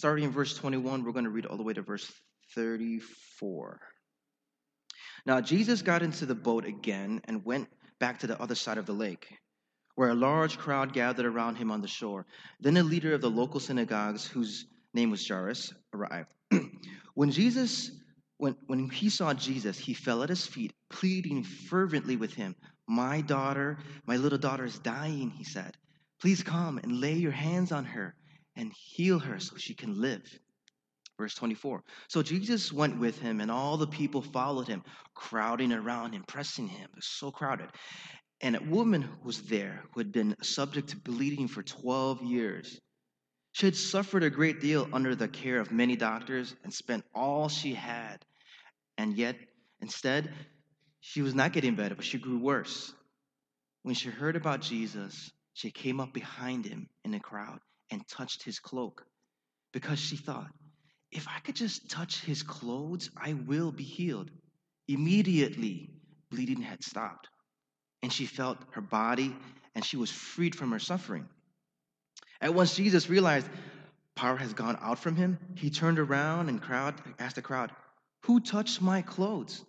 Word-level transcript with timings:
starting 0.00 0.24
in 0.24 0.30
verse 0.30 0.56
21, 0.56 1.04
we're 1.04 1.12
going 1.12 1.26
to 1.26 1.30
read 1.30 1.44
all 1.44 1.58
the 1.58 1.62
way 1.62 1.74
to 1.74 1.82
verse 1.82 2.10
34. 2.54 3.78
Now, 5.26 5.42
Jesus 5.42 5.82
got 5.82 6.00
into 6.00 6.24
the 6.24 6.34
boat 6.34 6.64
again 6.64 7.20
and 7.24 7.44
went 7.44 7.68
back 7.98 8.20
to 8.20 8.26
the 8.26 8.40
other 8.40 8.54
side 8.54 8.78
of 8.78 8.86
the 8.86 8.94
lake, 8.94 9.28
where 9.96 10.08
a 10.08 10.14
large 10.14 10.56
crowd 10.56 10.94
gathered 10.94 11.26
around 11.26 11.56
him 11.56 11.70
on 11.70 11.82
the 11.82 11.86
shore. 11.86 12.24
Then 12.60 12.78
a 12.78 12.82
leader 12.82 13.12
of 13.12 13.20
the 13.20 13.28
local 13.28 13.60
synagogues, 13.60 14.26
whose 14.26 14.64
name 14.94 15.10
was 15.10 15.28
Jairus, 15.28 15.74
arrived. 15.92 16.30
when 17.14 17.30
Jesus 17.30 17.90
when, 18.38 18.56
when 18.68 18.88
he 18.88 19.10
saw 19.10 19.34
Jesus, 19.34 19.78
he 19.78 19.92
fell 19.92 20.22
at 20.22 20.30
his 20.30 20.46
feet, 20.46 20.72
pleading 20.88 21.42
fervently 21.42 22.16
with 22.16 22.32
him. 22.32 22.56
My 22.88 23.20
daughter, 23.20 23.76
my 24.06 24.16
little 24.16 24.38
daughter 24.38 24.64
is 24.64 24.78
dying, 24.78 25.28
he 25.28 25.44
said. 25.44 25.76
Please 26.22 26.42
come 26.42 26.78
and 26.78 27.02
lay 27.02 27.12
your 27.12 27.32
hands 27.32 27.70
on 27.70 27.84
her 27.84 28.14
and 28.60 28.72
heal 28.74 29.18
her 29.18 29.40
so 29.40 29.56
she 29.56 29.74
can 29.74 30.00
live. 30.00 30.22
Verse 31.18 31.34
24. 31.34 31.82
So 32.08 32.22
Jesus 32.22 32.70
went 32.70 32.98
with 32.98 33.18
him, 33.18 33.40
and 33.40 33.50
all 33.50 33.78
the 33.78 33.86
people 33.86 34.20
followed 34.20 34.68
him, 34.68 34.82
crowding 35.14 35.72
around 35.72 36.12
him, 36.12 36.24
pressing 36.26 36.68
him. 36.68 36.88
It 36.92 36.96
was 36.96 37.06
so 37.06 37.30
crowded. 37.30 37.70
And 38.42 38.56
a 38.56 38.62
woman 38.62 39.08
was 39.24 39.42
there 39.42 39.84
who 39.92 40.00
had 40.00 40.12
been 40.12 40.36
subject 40.42 40.90
to 40.90 40.96
bleeding 40.98 41.48
for 41.48 41.62
12 41.62 42.22
years. 42.22 42.78
She 43.52 43.66
had 43.66 43.76
suffered 43.76 44.22
a 44.22 44.30
great 44.30 44.60
deal 44.60 44.88
under 44.92 45.14
the 45.14 45.28
care 45.28 45.58
of 45.58 45.72
many 45.72 45.96
doctors 45.96 46.54
and 46.62 46.72
spent 46.72 47.04
all 47.14 47.48
she 47.48 47.74
had. 47.74 48.18
And 48.96 49.16
yet, 49.16 49.36
instead, 49.80 50.32
she 51.00 51.22
was 51.22 51.34
not 51.34 51.52
getting 51.52 51.76
better, 51.76 51.94
but 51.94 52.04
she 52.04 52.18
grew 52.18 52.38
worse. 52.38 52.92
When 53.82 53.94
she 53.94 54.10
heard 54.10 54.36
about 54.36 54.60
Jesus, 54.60 55.30
she 55.54 55.70
came 55.70 55.98
up 55.98 56.12
behind 56.12 56.66
him 56.66 56.88
in 57.04 57.10
the 57.10 57.20
crowd 57.20 57.60
and 57.90 58.06
touched 58.08 58.42
his 58.42 58.58
cloak 58.58 59.04
because 59.72 59.98
she 59.98 60.16
thought, 60.16 60.50
if 61.10 61.26
I 61.28 61.40
could 61.40 61.56
just 61.56 61.90
touch 61.90 62.20
his 62.20 62.42
clothes, 62.42 63.10
I 63.16 63.32
will 63.32 63.72
be 63.72 63.82
healed. 63.84 64.30
Immediately, 64.88 65.90
bleeding 66.30 66.62
had 66.62 66.84
stopped, 66.84 67.28
and 68.02 68.12
she 68.12 68.26
felt 68.26 68.58
her 68.72 68.80
body 68.80 69.36
and 69.74 69.84
she 69.84 69.96
was 69.96 70.10
freed 70.10 70.54
from 70.54 70.70
her 70.70 70.78
suffering. 70.78 71.28
At 72.40 72.54
once, 72.54 72.74
Jesus 72.76 73.08
realized 73.08 73.48
power 74.14 74.36
has 74.36 74.52
gone 74.54 74.78
out 74.80 74.98
from 74.98 75.16
him. 75.16 75.38
He 75.56 75.70
turned 75.70 75.98
around 75.98 76.48
and 76.48 76.60
crowd 76.60 76.94
asked 77.18 77.36
the 77.36 77.42
crowd, 77.42 77.72
"Who 78.24 78.40
touched 78.40 78.80
my 78.80 79.02
clothes?" 79.02 79.64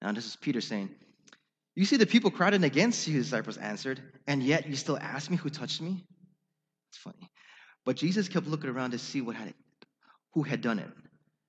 Now, 0.00 0.12
this 0.12 0.26
is 0.26 0.36
Peter 0.36 0.60
saying, 0.60 0.94
"You 1.74 1.84
see 1.84 1.96
the 1.96 2.06
people 2.06 2.30
crowding 2.30 2.64
against 2.64 3.06
you," 3.06 3.14
his 3.14 3.26
disciples 3.26 3.56
answered, 3.56 4.02
"and 4.26 4.42
yet 4.42 4.68
you 4.68 4.76
still 4.76 4.98
ask 4.98 5.30
me 5.30 5.36
who 5.36 5.50
touched 5.50 5.80
me." 5.80 6.04
It's 6.92 6.98
funny, 6.98 7.30
but 7.86 7.96
Jesus 7.96 8.28
kept 8.28 8.46
looking 8.46 8.68
around 8.68 8.90
to 8.90 8.98
see 8.98 9.22
what 9.22 9.34
had 9.34 9.54
who 10.34 10.42
had 10.42 10.60
done 10.60 10.78
it. 10.78 10.90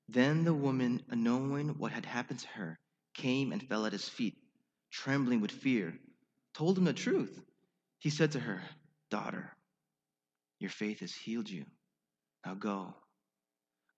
Then 0.08 0.46
the 0.46 0.54
woman, 0.54 1.04
knowing 1.12 1.78
what 1.78 1.92
had 1.92 2.06
happened 2.06 2.40
to 2.40 2.48
her, 2.50 2.80
came 3.14 3.52
and 3.52 3.62
fell 3.62 3.86
at 3.86 3.92
his 3.92 4.08
feet, 4.08 4.36
trembling 4.90 5.42
with 5.42 5.52
fear, 5.52 5.94
told 6.54 6.78
him 6.78 6.86
the 6.86 6.94
truth. 6.94 7.42
He 8.00 8.10
said 8.10 8.32
to 8.32 8.40
her, 8.40 8.62
Daughter, 9.10 9.52
your 10.60 10.70
faith 10.70 11.02
has 11.02 11.14
healed 11.14 11.50
you. 11.50 11.66
Now 12.46 12.54
go. 12.54 12.94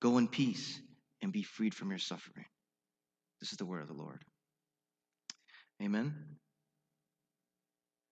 Go 0.01 0.17
in 0.17 0.27
peace 0.27 0.79
and 1.21 1.31
be 1.31 1.43
freed 1.43 1.75
from 1.75 1.89
your 1.91 1.99
suffering. 1.99 2.45
This 3.39 3.51
is 3.51 3.57
the 3.57 3.65
word 3.65 3.81
of 3.81 3.87
the 3.87 3.93
Lord. 3.93 4.23
Amen. 5.81 6.15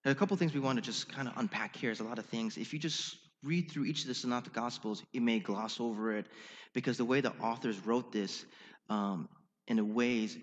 a 0.05 0.13
couple 0.13 0.37
things 0.37 0.53
we 0.53 0.59
want 0.59 0.77
to 0.77 0.81
just 0.83 1.11
kind 1.11 1.27
of 1.27 1.33
unpack 1.37 1.75
here. 1.75 1.89
There's 1.89 1.99
a 1.99 2.03
lot 2.03 2.19
of 2.19 2.25
things. 2.25 2.57
If 2.57 2.73
you 2.73 2.79
just 2.79 3.17
read 3.43 3.71
through 3.71 3.85
each 3.85 4.01
of 4.01 4.07
the 4.07 4.15
synoptic 4.15 4.53
gospels, 4.53 5.03
you 5.11 5.21
may 5.21 5.39
gloss 5.39 5.79
over 5.79 6.15
it 6.15 6.25
because 6.73 6.97
the 6.97 7.05
way 7.05 7.21
the 7.21 7.33
authors 7.39 7.79
wrote 7.85 8.11
this 8.11 8.45
um, 8.89 9.29
in 9.67 9.79
a 9.79 9.83
ways 9.83 10.37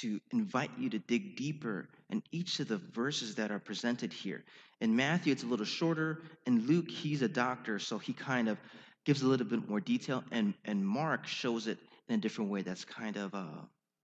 to 0.00 0.20
invite 0.32 0.70
you 0.78 0.90
to 0.90 0.98
dig 0.98 1.36
deeper 1.36 1.88
in 2.10 2.22
each 2.30 2.60
of 2.60 2.68
the 2.68 2.78
verses 2.78 3.36
that 3.36 3.50
are 3.50 3.58
presented 3.58 4.12
here. 4.12 4.44
In 4.80 4.94
Matthew, 4.94 5.32
it's 5.32 5.42
a 5.42 5.46
little 5.46 5.66
shorter. 5.66 6.22
In 6.46 6.66
Luke, 6.66 6.90
he's 6.90 7.22
a 7.22 7.28
doctor, 7.28 7.78
so 7.78 7.98
he 7.98 8.12
kind 8.12 8.48
of 8.48 8.58
gives 9.04 9.22
a 9.22 9.26
little 9.26 9.46
bit 9.46 9.68
more 9.68 9.80
detail. 9.80 10.22
And, 10.30 10.54
and 10.64 10.86
Mark 10.86 11.26
shows 11.26 11.66
it 11.66 11.78
in 12.08 12.16
a 12.16 12.18
different 12.18 12.50
way 12.50 12.62
that's 12.62 12.84
kind 12.84 13.16
of 13.16 13.34
uh, 13.34 13.62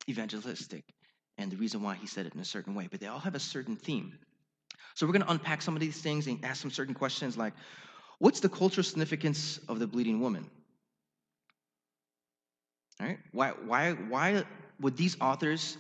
evangelistic. 0.09 0.85
And 1.37 1.51
the 1.51 1.57
reason 1.57 1.83
why 1.83 1.97
he 1.97 2.07
said 2.07 2.27
it 2.27 2.35
in 2.35 2.41
a 2.41 2.45
certain 2.45 2.75
way. 2.75 2.89
But 2.91 3.01
they 3.01 3.07
all 3.07 3.19
have 3.19 3.35
a 3.35 3.41
certain 3.41 3.77
theme. 3.77 4.19
So 4.95 5.07
we're 5.07 5.13
going 5.13 5.25
to 5.25 5.31
unpack 5.31 5.61
some 5.61 5.75
of 5.75 5.81
these 5.81 6.01
things 6.01 6.27
and 6.27 6.45
ask 6.45 6.63
some 6.63 6.71
certain 6.71 6.95
questions 6.95 7.37
like 7.37 7.53
What's 8.25 8.41
the 8.41 8.49
cultural 8.49 8.85
significance 8.85 9.61
of 9.69 9.79
the 9.79 9.87
bleeding 9.87 10.19
woman? 10.19 10.49
All 12.99 13.07
right? 13.07 13.19
Why, 13.33 13.51
why, 13.51 13.93
why 13.93 14.45
would 14.81 14.97
these 14.97 15.21
authors 15.21 15.77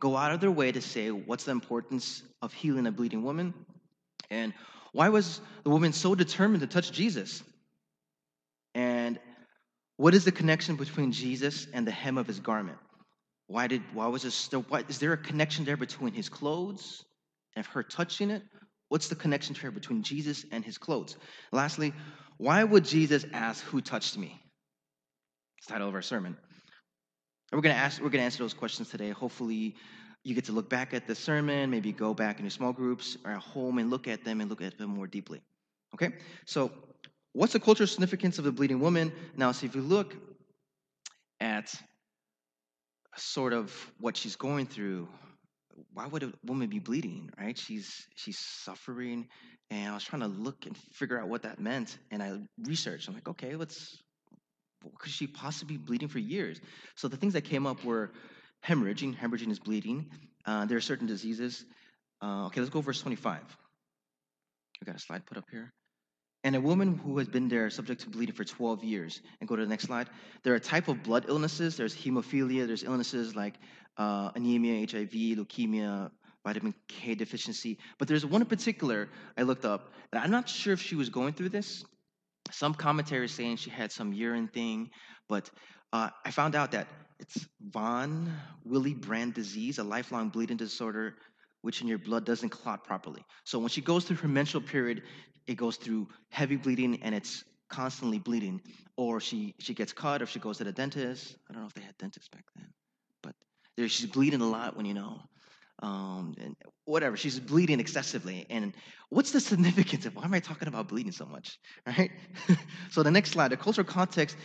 go 0.00 0.16
out 0.16 0.32
of 0.32 0.40
their 0.40 0.50
way 0.50 0.72
to 0.72 0.80
say 0.80 1.12
what's 1.12 1.44
the 1.44 1.52
importance 1.52 2.24
of 2.42 2.52
healing 2.52 2.88
a 2.88 2.90
bleeding 2.90 3.22
woman? 3.22 3.54
And 4.28 4.54
why 4.90 5.10
was 5.10 5.40
the 5.62 5.70
woman 5.70 5.92
so 5.92 6.16
determined 6.16 6.62
to 6.62 6.66
touch 6.66 6.90
Jesus? 6.90 7.44
And 8.74 9.20
what 9.96 10.14
is 10.14 10.24
the 10.24 10.32
connection 10.32 10.74
between 10.74 11.12
Jesus 11.12 11.68
and 11.72 11.86
the 11.86 11.92
hem 11.92 12.18
of 12.18 12.26
his 12.26 12.40
garment? 12.40 12.78
Why 13.46 13.68
did 13.68 13.82
why 13.92 14.08
was 14.08 14.24
this 14.24 14.50
why, 14.50 14.82
is 14.88 14.98
there 14.98 15.12
a 15.12 15.16
connection 15.16 15.64
there 15.64 15.76
between 15.76 16.12
his 16.12 16.28
clothes 16.28 17.04
and 17.54 17.64
her 17.66 17.84
touching 17.84 18.30
it? 18.30 18.42
What's 18.94 19.08
the 19.08 19.16
connection 19.16 19.56
here 19.56 19.72
between 19.72 20.04
Jesus 20.04 20.46
and 20.52 20.64
his 20.64 20.78
clothes? 20.78 21.16
Lastly, 21.50 21.92
why 22.36 22.62
would 22.62 22.84
Jesus 22.84 23.26
ask, 23.32 23.64
Who 23.64 23.80
touched 23.80 24.16
me? 24.16 24.40
It's 25.58 25.66
the 25.66 25.72
title 25.72 25.88
of 25.88 25.96
our 25.96 26.00
sermon. 26.00 26.36
And 27.50 27.58
we're 27.58 27.62
gonna 27.62 27.74
ask, 27.74 28.00
we're 28.00 28.10
gonna 28.10 28.22
answer 28.22 28.44
those 28.44 28.54
questions 28.54 28.90
today. 28.90 29.10
Hopefully, 29.10 29.74
you 30.22 30.36
get 30.36 30.44
to 30.44 30.52
look 30.52 30.70
back 30.70 30.94
at 30.94 31.08
the 31.08 31.16
sermon, 31.16 31.70
maybe 31.70 31.90
go 31.90 32.14
back 32.14 32.38
in 32.38 32.44
your 32.44 32.52
small 32.52 32.72
groups 32.72 33.16
or 33.24 33.32
at 33.32 33.40
home 33.40 33.78
and 33.78 33.90
look 33.90 34.06
at 34.06 34.24
them 34.24 34.40
and 34.40 34.48
look 34.48 34.62
at 34.62 34.78
them 34.78 34.90
more 34.90 35.08
deeply. 35.08 35.42
Okay? 35.94 36.12
So, 36.46 36.70
what's 37.32 37.52
the 37.52 37.58
cultural 37.58 37.88
significance 37.88 38.38
of 38.38 38.44
the 38.44 38.52
bleeding 38.52 38.78
woman? 38.78 39.12
Now, 39.36 39.50
see 39.50 39.66
if 39.66 39.74
you 39.74 39.82
look 39.82 40.14
at 41.40 41.74
sort 43.16 43.54
of 43.54 43.74
what 43.98 44.16
she's 44.16 44.36
going 44.36 44.66
through, 44.66 45.08
why 45.92 46.06
would 46.06 46.22
a 46.22 46.32
woman 46.44 46.68
be 46.68 46.78
bleeding 46.78 47.30
right? 47.38 47.56
She's 47.58 48.06
she's 48.16 48.38
suffering 48.38 49.28
and 49.70 49.90
i 49.90 49.94
was 49.94 50.04
trying 50.04 50.22
to 50.22 50.28
look 50.28 50.66
and 50.66 50.76
figure 50.92 51.18
out 51.18 51.28
what 51.28 51.42
that 51.42 51.58
meant 51.58 51.96
and 52.10 52.22
i 52.22 52.38
researched. 52.62 53.08
I'm 53.08 53.14
like 53.14 53.28
okay 53.28 53.56
let's 53.56 54.02
could 54.98 55.12
she 55.12 55.26
possibly 55.26 55.76
be 55.76 55.82
bleeding 55.82 56.08
for 56.08 56.18
years? 56.18 56.60
So 56.94 57.08
the 57.08 57.16
things 57.16 57.32
that 57.32 57.42
came 57.42 57.66
up 57.66 57.84
were 57.84 58.12
hemorrhaging. 58.66 59.16
Hemorrhaging 59.16 59.50
is 59.50 59.58
bleeding. 59.58 60.10
Uh, 60.44 60.66
there 60.66 60.76
are 60.76 60.82
certain 60.82 61.06
diseases. 61.06 61.64
Uh, 62.22 62.46
okay 62.46 62.60
let's 62.60 62.70
go 62.70 62.80
verse 62.80 63.00
25 63.02 63.42
we 64.80 64.84
got 64.86 64.96
a 64.96 64.98
slide 64.98 65.26
put 65.26 65.36
up 65.36 65.44
here 65.50 65.72
and 66.44 66.54
a 66.54 66.60
woman 66.60 66.96
who 66.98 67.18
has 67.18 67.26
been 67.26 67.48
there 67.48 67.68
subject 67.70 68.02
to 68.02 68.10
bleeding 68.10 68.34
for 68.34 68.44
12 68.44 68.84
years 68.84 69.20
and 69.40 69.48
go 69.48 69.56
to 69.56 69.62
the 69.62 69.68
next 69.68 69.84
slide 69.84 70.08
there 70.42 70.52
are 70.52 70.56
a 70.56 70.60
type 70.60 70.88
of 70.88 71.02
blood 71.02 71.24
illnesses 71.28 71.76
there's 71.76 71.96
hemophilia 71.96 72.66
there's 72.66 72.84
illnesses 72.84 73.34
like 73.34 73.54
uh, 73.96 74.30
anemia, 74.34 74.86
HIV, 74.90 75.10
leukemia, 75.38 76.10
vitamin 76.44 76.74
K 76.88 77.14
deficiency. 77.14 77.78
But 77.98 78.08
there's 78.08 78.26
one 78.26 78.42
in 78.42 78.46
particular 78.46 79.08
I 79.36 79.42
looked 79.42 79.64
up, 79.64 79.92
and 80.12 80.22
I'm 80.22 80.30
not 80.30 80.48
sure 80.48 80.72
if 80.72 80.82
she 80.82 80.94
was 80.94 81.08
going 81.08 81.34
through 81.34 81.50
this. 81.50 81.84
Some 82.50 82.74
commentaries 82.74 83.32
saying 83.32 83.56
she 83.56 83.70
had 83.70 83.90
some 83.90 84.12
urine 84.12 84.48
thing, 84.48 84.90
but 85.28 85.50
uh, 85.92 86.10
I 86.24 86.30
found 86.30 86.54
out 86.54 86.72
that 86.72 86.88
it's 87.18 87.46
von 87.60 88.30
Willebrand 88.68 89.34
disease, 89.34 89.78
a 89.78 89.84
lifelong 89.84 90.28
bleeding 90.28 90.56
disorder, 90.56 91.16
which 91.62 91.80
in 91.80 91.88
your 91.88 91.98
blood 91.98 92.26
doesn't 92.26 92.50
clot 92.50 92.84
properly. 92.84 93.24
So 93.44 93.58
when 93.58 93.68
she 93.68 93.80
goes 93.80 94.04
through 94.04 94.16
her 94.18 94.28
menstrual 94.28 94.64
period, 94.64 95.04
it 95.46 95.56
goes 95.56 95.76
through 95.76 96.08
heavy 96.30 96.56
bleeding 96.56 97.02
and 97.02 97.14
it's 97.14 97.44
constantly 97.68 98.18
bleeding. 98.18 98.60
Or 98.96 99.20
she 99.20 99.54
she 99.58 99.74
gets 99.74 99.92
cut, 99.92 100.22
or 100.22 100.26
she 100.26 100.38
goes 100.38 100.58
to 100.58 100.64
the 100.64 100.72
dentist. 100.72 101.36
I 101.48 101.52
don't 101.52 101.62
know 101.62 101.68
if 101.68 101.74
they 101.74 101.82
had 101.82 101.96
dentists 101.98 102.28
back 102.28 102.44
then 102.54 102.68
there, 103.76 103.88
she's 103.88 104.06
bleeding 104.06 104.40
a 104.40 104.48
lot 104.48 104.76
when 104.76 104.86
you 104.86 104.94
know, 104.94 105.20
um, 105.82 106.34
and 106.40 106.56
whatever. 106.84 107.16
She's 107.16 107.40
bleeding 107.40 107.80
excessively. 107.80 108.46
And 108.50 108.74
what's 109.08 109.32
the 109.32 109.40
significance 109.52 110.06
of 110.06 110.14
why 110.16 110.24
am 110.24 110.34
I 110.34 110.40
talking 110.40 110.68
about 110.68 110.88
bleeding 110.88 111.12
so 111.12 111.26
much, 111.26 111.58
right? 111.86 112.10
so 112.90 113.02
the 113.02 113.10
next 113.10 113.30
slide, 113.32 113.48
the 113.48 113.56
cultural 113.56 113.86
context. 113.86 114.36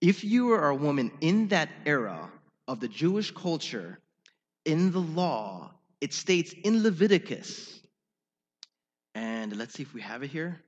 If 0.00 0.24
you 0.24 0.52
are 0.52 0.70
a 0.70 0.74
woman 0.74 1.12
in 1.20 1.48
that 1.48 1.68
era 1.86 2.30
of 2.66 2.80
the 2.80 2.88
Jewish 2.88 3.30
culture, 3.30 4.00
in 4.64 4.90
the 4.90 4.98
law, 4.98 5.74
it 6.00 6.12
states 6.12 6.52
in 6.64 6.82
Leviticus, 6.82 7.80
and 9.14 9.56
let's 9.56 9.74
see 9.74 9.82
if 9.82 9.94
we 9.94 10.00
have 10.00 10.22
it 10.22 10.30
here. 10.30 10.60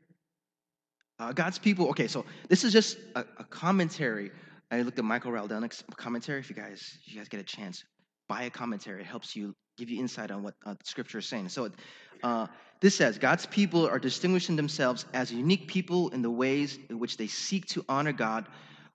Uh, 1.18 1.32
God's 1.32 1.58
people, 1.58 1.88
okay, 1.90 2.08
so 2.08 2.24
this 2.48 2.64
is 2.64 2.72
just 2.72 2.98
a, 3.14 3.24
a 3.38 3.44
commentary. 3.44 4.30
I 4.70 4.82
looked 4.82 4.98
at 4.98 5.04
Michael 5.04 5.32
Rydelnik's 5.32 5.84
commentary. 5.96 6.40
If 6.40 6.50
you 6.50 6.56
guys, 6.56 6.98
if 7.06 7.12
you 7.12 7.20
guys 7.20 7.28
get 7.28 7.40
a 7.40 7.44
chance, 7.44 7.84
buy 8.28 8.42
a 8.44 8.50
commentary. 8.50 9.02
It 9.02 9.06
helps 9.06 9.36
you 9.36 9.54
give 9.78 9.90
you 9.90 10.00
insight 10.00 10.30
on 10.30 10.42
what 10.42 10.54
uh, 10.66 10.74
Scripture 10.84 11.18
is 11.18 11.26
saying. 11.26 11.48
So 11.48 11.70
Uh, 12.22 12.46
this 12.80 12.96
says 12.96 13.18
God's 13.18 13.46
people 13.46 13.86
are 13.86 13.98
distinguishing 13.98 14.56
themselves 14.56 15.04
as 15.12 15.30
unique 15.30 15.68
people 15.68 16.08
in 16.10 16.22
the 16.22 16.30
ways 16.30 16.78
in 16.88 16.98
which 16.98 17.16
they 17.16 17.26
seek 17.26 17.66
to 17.66 17.84
honor 17.88 18.12
God 18.12 18.46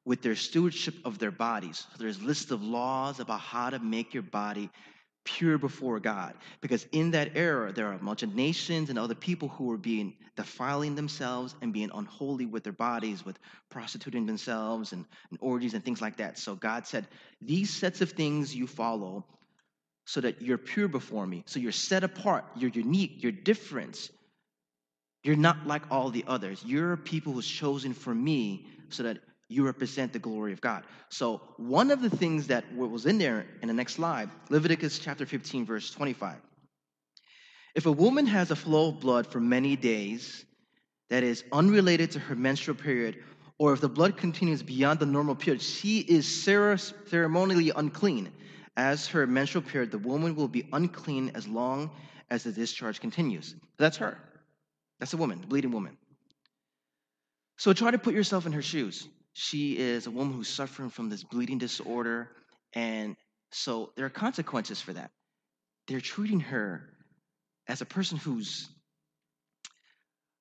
with 0.06 0.22
their 0.22 0.36
stewardship 0.36 0.96
of 1.06 1.20
their 1.20 1.32
bodies. 1.32 1.86
So 1.92 1.98
there's 2.04 2.22
lists 2.22 2.52
of 2.52 2.64
laws 2.64 3.20
about 3.20 3.40
how 3.40 3.70
to 3.70 3.80
make 3.80 4.14
your 4.14 4.24
body 4.24 4.70
pure 5.24 5.58
before 5.58 6.00
God. 6.00 6.34
Because 6.62 6.88
in 6.92 7.12
that 7.12 7.32
era, 7.36 7.72
there 7.72 7.88
are 7.88 7.94
a 7.94 8.00
bunch 8.00 8.24
of 8.24 8.36
nations 8.36 8.90
and 8.90 8.98
other 8.98 9.16
people 9.16 9.48
who 9.50 9.66
were 9.66 9.78
being 9.78 10.16
defiling 10.36 10.96
themselves 10.96 11.56
and 11.62 11.74
being 11.74 11.92
unholy 11.94 12.46
with 12.46 12.64
their 12.64 12.74
bodies, 12.74 13.26
with 13.26 13.38
prostituting 13.70 14.26
themselves 14.26 14.94
and, 14.94 15.06
and 15.30 15.40
orgies 15.42 15.74
and 15.74 15.84
things 15.84 16.02
like 16.02 16.18
that. 16.18 16.38
So 16.38 16.56
God 16.56 16.88
said, 16.88 17.08
These 17.42 17.70
sets 17.70 18.02
of 18.02 18.12
things 18.12 18.56
you 18.56 18.68
follow 18.68 19.26
so 20.06 20.22
that 20.22 20.42
you're 20.42 20.58
pure 20.58 20.88
before 20.88 21.28
me. 21.28 21.44
So 21.46 21.60
you're 21.60 21.72
set 21.72 22.04
apart, 22.04 22.46
you're 22.56 22.72
unique, 22.72 23.22
you're 23.22 23.32
different. 23.32 24.10
You're 25.24 25.36
not 25.36 25.68
like 25.68 25.84
all 25.92 26.10
the 26.10 26.24
others. 26.28 26.64
You're 26.66 26.94
a 26.94 26.98
people 26.98 27.34
who's 27.34 27.48
chosen 27.48 27.94
for 27.94 28.16
me 28.16 28.66
so 28.90 29.04
that 29.04 29.20
you 29.50 29.66
represent 29.66 30.14
the 30.14 30.20
glory 30.20 30.54
of 30.54 30.62
God. 30.62 30.84
So, 31.10 31.42
one 31.58 31.92
of 31.92 32.02
the 32.02 32.10
things 32.10 32.48
that 32.48 32.64
was 32.74 33.06
in 33.08 33.18
there 33.18 33.48
in 33.62 33.68
the 33.68 33.74
next 33.74 33.96
slide, 33.96 34.30
Leviticus 34.50 35.00
chapter 35.00 35.26
15, 35.26 35.66
verse 35.66 35.92
25. 35.92 36.38
If 37.76 37.88
a 37.88 37.92
woman 37.92 38.28
has 38.28 38.52
a 38.52 38.56
flow 38.56 38.90
of 38.90 39.00
blood 39.00 39.28
for 39.28 39.40
many 39.40 39.76
days 39.76 40.46
that 41.10 41.24
is 41.24 41.44
unrelated 41.52 42.12
to 42.12 42.20
her 42.20 42.36
menstrual 42.36 42.78
period, 42.78 43.24
or 43.58 43.74
if 43.74 43.82
the 43.82 43.90
blood 43.90 44.18
continues 44.18 44.64
beyond 44.64 45.00
the 45.00 45.06
normal 45.06 45.36
period, 45.36 45.62
she 45.62 46.00
is 46.00 46.28
ceremonially 46.28 47.72
unclean. 47.76 48.32
As 48.78 49.08
her 49.08 49.28
menstrual 49.28 49.64
period, 49.64 49.92
the 49.92 49.98
woman 49.98 50.36
will 50.36 50.48
be 50.48 50.70
unclean 50.72 51.32
as 51.36 51.48
long 51.48 51.92
as 52.30 52.44
the 52.44 52.52
discharge 52.52 53.02
continues. 53.02 53.56
That's 53.78 53.98
her. 53.98 54.18
That's 55.00 55.14
a 55.14 55.18
woman, 55.18 55.44
bleeding 55.48 55.72
woman. 55.72 55.98
So 57.58 57.74
try 57.74 57.92
to 57.92 57.98
put 57.98 58.14
yourself 58.14 58.46
in 58.46 58.54
her 58.54 58.62
shoes. 58.62 59.08
She 59.42 59.78
is 59.78 60.06
a 60.06 60.12
woman 60.12 60.34
who's 60.34 60.50
suffering 60.50 60.90
from 60.90 61.08
this 61.08 61.24
bleeding 61.24 61.60
disorder. 61.60 62.30
And 62.74 63.16
so 63.52 63.94
there 63.96 64.06
are 64.06 64.10
consequences 64.10 64.82
for 64.82 64.92
that. 64.92 65.12
They're 65.88 66.02
treating 66.02 66.42
her 66.42 66.90
as 67.66 67.80
a 67.80 67.86
person 67.86 68.18
who's 68.18 68.68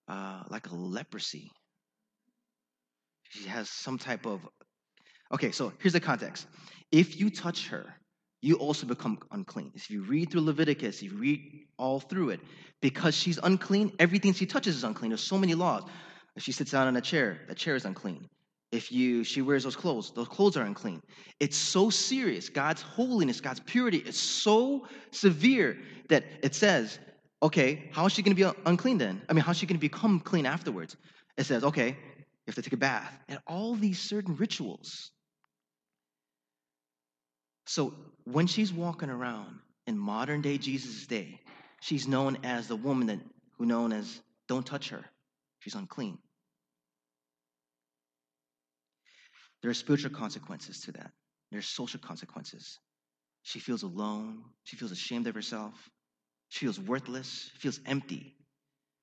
uh, 0.09 0.43
like 0.51 0.67
a 0.67 0.75
leprosy. 0.75 1.49
She 3.31 3.49
has 3.49 3.71
some 3.71 3.99
type 3.99 4.27
of. 4.27 4.41
Okay, 5.33 5.53
so 5.53 5.73
here's 5.79 5.93
the 5.93 6.01
context. 6.01 6.49
If 6.91 7.21
you 7.21 7.31
touch 7.31 7.69
her, 7.69 7.95
you 8.43 8.57
also 8.57 8.85
become 8.85 9.21
unclean. 9.31 9.71
If 9.77 9.91
you 9.91 10.03
read 10.03 10.33
through 10.33 10.41
Leviticus, 10.41 11.05
you 11.05 11.13
read 11.15 11.69
all 11.79 12.01
through 12.01 12.31
it, 12.31 12.41
because 12.81 13.15
she's 13.15 13.39
unclean, 13.39 13.93
everything 14.01 14.33
she 14.33 14.47
touches 14.47 14.75
is 14.75 14.83
unclean. 14.83 15.11
There's 15.11 15.23
so 15.23 15.39
many 15.39 15.55
laws. 15.55 15.85
If 16.35 16.43
she 16.43 16.51
sits 16.51 16.73
down 16.73 16.89
on 16.89 16.97
a 16.97 17.01
chair, 17.01 17.43
that 17.47 17.59
chair 17.59 17.77
is 17.77 17.85
unclean. 17.85 18.29
If 18.71 18.93
you 18.93 19.25
she 19.25 19.41
wears 19.41 19.65
those 19.65 19.77
clothes, 19.77 20.11
those 20.11 20.29
clothes 20.29 20.57
are 20.57 20.65
unclean. 20.65 21.01
It's 21.41 21.57
so 21.57 21.89
serious. 21.89 22.49
God's 22.49 22.83
holiness, 22.83 23.41
God's 23.41 23.61
purity 23.61 23.99
is 23.99 24.19
so 24.19 24.87
severe 25.11 25.79
that 26.09 26.25
it 26.43 26.55
says, 26.55 26.99
okay, 27.43 27.89
how 27.93 28.07
is 28.07 28.13
she 28.13 28.23
going 28.23 28.37
to 28.37 28.45
be 28.45 28.61
unclean 28.67 28.99
then? 28.99 29.23
I 29.29 29.33
mean, 29.33 29.43
how 29.43 29.53
is 29.53 29.59
she 29.59 29.67
going 29.67 29.77
to 29.77 29.81
become 29.81 30.21
clean 30.21 30.45
afterwards? 30.45 30.97
It 31.37 31.45
says, 31.45 31.65
okay, 31.65 31.89
you 31.89 32.25
have 32.47 32.57
to 32.57 32.63
take 32.63 32.73
a 32.73 32.79
bath 32.79 33.17
and 33.29 33.39
all 33.47 33.75
these 33.75 34.01
certain 34.01 34.37
rituals. 34.37 35.13
So 37.67 37.95
when 38.25 38.47
she's 38.47 38.73
walking 38.73 39.11
around 39.11 39.61
in 39.87 39.97
modern 39.97 40.43
day 40.43 40.59
Jesus' 40.59 41.07
day, 41.07 41.41
she's 41.81 42.09
known 42.09 42.39
as 42.43 42.67
the 42.67 42.77
woman 42.77 43.07
that 43.07 43.21
who 43.59 43.67
known 43.67 43.93
as 43.93 44.21
don't 44.49 44.65
touch 44.65 44.89
her. 44.91 45.05
She's 45.61 45.75
unclean. 45.75 46.19
There 49.63 49.71
are 49.71 49.75
spiritual 49.75 50.11
consequences 50.11 50.81
to 50.83 50.93
that. 50.93 51.11
There 51.51 51.59
are 51.59 51.63
social 51.63 52.01
consequences. 52.01 52.79
She 53.43 53.59
feels 53.59 53.83
alone. 53.83 54.45
She 54.65 54.77
feels 54.77 54.93
ashamed 54.93 55.27
of 55.27 55.35
herself. 55.35 55.75
She 56.49 56.67
feels 56.67 56.79
worthless. 56.79 57.51
She 57.55 57.59
feels 57.59 57.81
empty. 57.87 58.35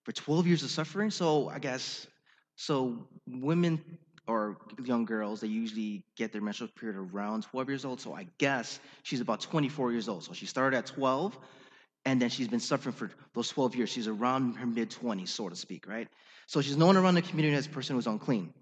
For 0.04 0.12
12 0.12 0.48
years 0.48 0.63
of 0.63 0.69
suffering, 0.69 1.10
so 1.10 1.50
I 1.50 1.60
guess, 1.60 2.07
so 2.56 3.07
women 3.28 3.84
or 4.28 4.57
young 4.84 5.06
girls, 5.06 5.42
they 5.42 5.48
usually 5.48 6.04
get 6.16 6.31
their 6.31 6.42
menstrual 6.42 6.69
period 6.80 6.98
around 6.98 7.44
12 7.44 7.69
years 7.69 7.86
old. 7.86 8.00
So 8.00 8.13
I 8.13 8.28
guess 8.38 8.80
she's 9.04 9.19
about 9.19 9.42
24 9.42 9.92
years 9.92 10.07
old. 10.07 10.24
So 10.24 10.34
she 10.34 10.46
started 10.46 10.78
at 10.78 10.86
12, 10.86 11.38
and 12.06 12.22
then 12.22 12.30
she's 12.30 12.48
been 12.48 12.60
suffering 12.60 12.94
for 12.94 13.12
those 13.34 13.50
12 13.50 13.75
years. 13.75 13.90
She's 13.90 14.07
around 14.07 14.56
her 14.56 14.66
mid 14.66 14.92
20s, 14.92 15.30
so 15.30 15.50
to 15.50 15.56
speak, 15.56 15.88
right? 15.88 16.07
So 16.48 16.62
she's 16.62 16.78
known 16.78 16.98
around 16.98 17.16
the 17.16 17.24
community 17.24 17.56
as 17.56 17.66
a 17.66 17.69
person 17.69 17.96
who's 17.96 18.07
unclean 18.07 18.54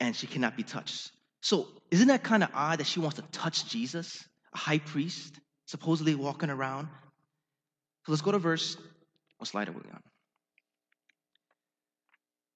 and 0.00 0.14
she 0.14 0.26
cannot 0.26 0.56
be 0.56 0.62
touched. 0.62 1.10
So, 1.40 1.68
isn't 1.90 2.08
that 2.08 2.22
kind 2.22 2.42
of 2.42 2.50
odd 2.54 2.80
that 2.80 2.86
she 2.86 3.00
wants 3.00 3.16
to 3.16 3.22
touch 3.30 3.68
Jesus, 3.68 4.24
a 4.54 4.58
high 4.58 4.78
priest, 4.78 5.38
supposedly 5.66 6.14
walking 6.14 6.50
around? 6.50 6.88
So 8.04 8.12
let's 8.12 8.22
go 8.22 8.32
to 8.32 8.38
verse. 8.38 8.76
What 9.38 9.48
slide 9.48 9.68
are 9.68 9.72
we 9.72 9.80
on? 9.92 10.02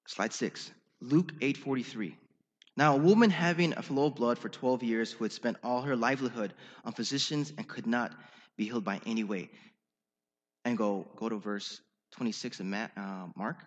Slide 0.07 0.33
six. 0.33 0.71
Luke 0.99 1.31
8:43. 1.41 2.15
Now, 2.77 2.95
a 2.95 2.99
woman 2.99 3.29
having 3.29 3.73
a 3.73 3.81
flow 3.81 4.05
of 4.05 4.15
blood 4.15 4.39
for 4.39 4.47
12 4.47 4.83
years 4.83 5.11
who 5.11 5.25
had 5.25 5.33
spent 5.33 5.57
all 5.63 5.81
her 5.81 5.95
livelihood 5.95 6.53
on 6.85 6.93
physicians 6.93 7.53
and 7.57 7.67
could 7.67 7.85
not 7.85 8.13
be 8.57 8.65
healed 8.65 8.85
by 8.85 9.01
any 9.05 9.23
way. 9.23 9.49
And 10.63 10.77
go, 10.77 11.07
go 11.17 11.27
to 11.27 11.37
verse 11.37 11.81
26 12.13 12.59
of 12.59 12.65
Matt, 12.65 12.91
uh, 12.95 13.27
Mark. 13.35 13.57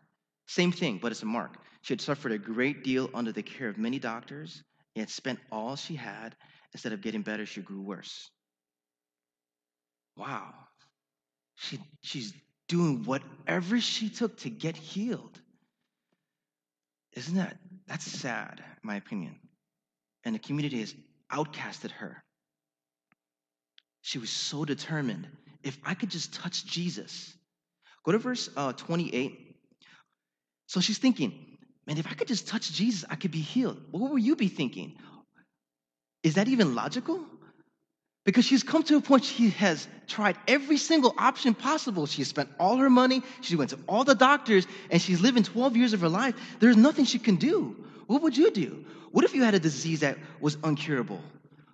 Same 0.47 0.73
thing, 0.73 0.99
but 1.01 1.13
it's 1.13 1.23
a 1.23 1.27
mark. 1.27 1.57
She 1.83 1.93
had 1.93 2.01
suffered 2.01 2.33
a 2.33 2.39
great 2.39 2.85
deal 2.85 3.11
under 3.15 3.33
the 3.33 3.43
care 3.43 3.69
of 3.69 3.79
many 3.79 3.99
doctors, 3.99 4.63
yet 4.95 5.11
spent 5.11 5.39
all 5.51 5.77
she 5.77 5.95
had. 5.95 6.35
Instead 6.73 6.93
of 6.93 7.03
getting 7.03 7.23
better, 7.23 7.47
she 7.47 7.61
grew 7.61 7.81
worse. 7.81 8.31
Wow. 10.17 10.55
She, 11.57 11.79
she's 12.01 12.33
doing 12.69 13.05
whatever 13.05 13.81
she 13.81 14.09
took 14.09 14.37
to 14.39 14.51
get 14.51 14.77
healed. 14.77 15.41
Isn't 17.13 17.37
that, 17.37 17.57
that's 17.87 18.05
sad, 18.05 18.59
in 18.59 18.87
my 18.87 18.97
opinion. 18.97 19.37
And 20.25 20.35
the 20.35 20.41
community 20.41 20.81
has 20.81 20.95
outcasted 21.31 21.91
her. 21.93 22.23
She 24.03 24.19
was 24.19 24.31
so 24.31 24.65
determined. 24.65 25.29
If 25.63 25.79
I 25.85 25.95
could 25.95 26.11
just 26.11 26.35
touch 26.35 26.65
Jesus. 26.65 27.33
Go 28.05 28.13
to 28.13 28.19
verse 28.19 28.51
uh, 28.57 28.73
28 28.73 29.44
so 30.67 30.81
she's 30.81 30.99
thinking, 30.99 31.33
man, 31.87 31.99
if 31.99 32.07
I 32.07 32.15
could 32.15 32.29
just 32.29 32.49
touch 32.49 32.73
Jesus, 32.73 33.05
I 33.09 33.17
could 33.17 33.31
be 33.31 33.41
healed. 33.41 33.81
What 33.91 34.11
will 34.11 34.19
you 34.19 34.37
be 34.37 34.49
thinking? 34.49 34.95
Is 36.23 36.35
that 36.35 36.49
even 36.49 36.75
logical? 36.75 37.21
Because 38.25 38.47
she's 38.47 38.63
come 38.63 38.83
to 38.85 38.97
a 38.97 39.01
point 39.03 39.25
she 39.25 39.51
has 39.51 39.87
tried 40.07 40.37
every 40.49 40.79
single 40.79 41.15
option 41.19 41.55
possible. 41.55 42.07
She 42.07 42.25
spent 42.25 42.49
all 42.59 42.79
her 42.79 42.89
money, 42.89 43.23
she 43.43 43.57
went 43.57 43.71
to 43.71 43.79
all 43.87 44.05
the 44.05 44.15
doctors, 44.15 44.67
and 44.91 45.01
she's 45.01 45.21
living 45.21 45.43
12 45.43 45.77
years 45.77 45.93
of 45.93 46.01
her 46.01 46.09
life. 46.09 46.35
There's 46.59 46.77
nothing 46.77 47.05
she 47.05 47.19
can 47.19 47.37
do. 47.37 47.77
What 48.07 48.23
would 48.23 48.37
you 48.37 48.51
do? 48.51 48.85
What 49.11 49.25
if 49.25 49.35
you 49.35 49.45
had 49.45 49.55
a 49.55 49.61
disease 49.61 50.01
that 50.01 50.17
was 50.41 50.57
uncurable? 50.57 51.21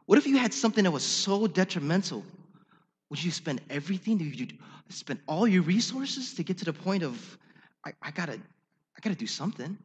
What 0.07 0.19
if 0.19 0.27
you 0.27 0.39
had 0.39 0.53
something 0.53 0.83
that 0.83 0.91
was 0.91 1.05
so 1.05 1.47
detrimental? 1.47 2.25
Would 3.11 3.23
you 3.23 3.31
spend 3.31 3.61
everything? 3.71 4.19
Would 4.19 4.39
you 4.39 4.49
spend 4.89 5.21
all 5.29 5.47
your 5.47 5.63
resources 5.63 6.35
to 6.35 6.43
get 6.43 6.59
to 6.59 6.65
the 6.65 6.73
point 6.73 7.05
of, 7.05 7.39
I, 7.87 7.93
I 8.03 8.11
gotta 8.11 8.41
I 8.97 9.01
got 9.01 9.11
to 9.11 9.17
do 9.17 9.27
something. 9.27 9.79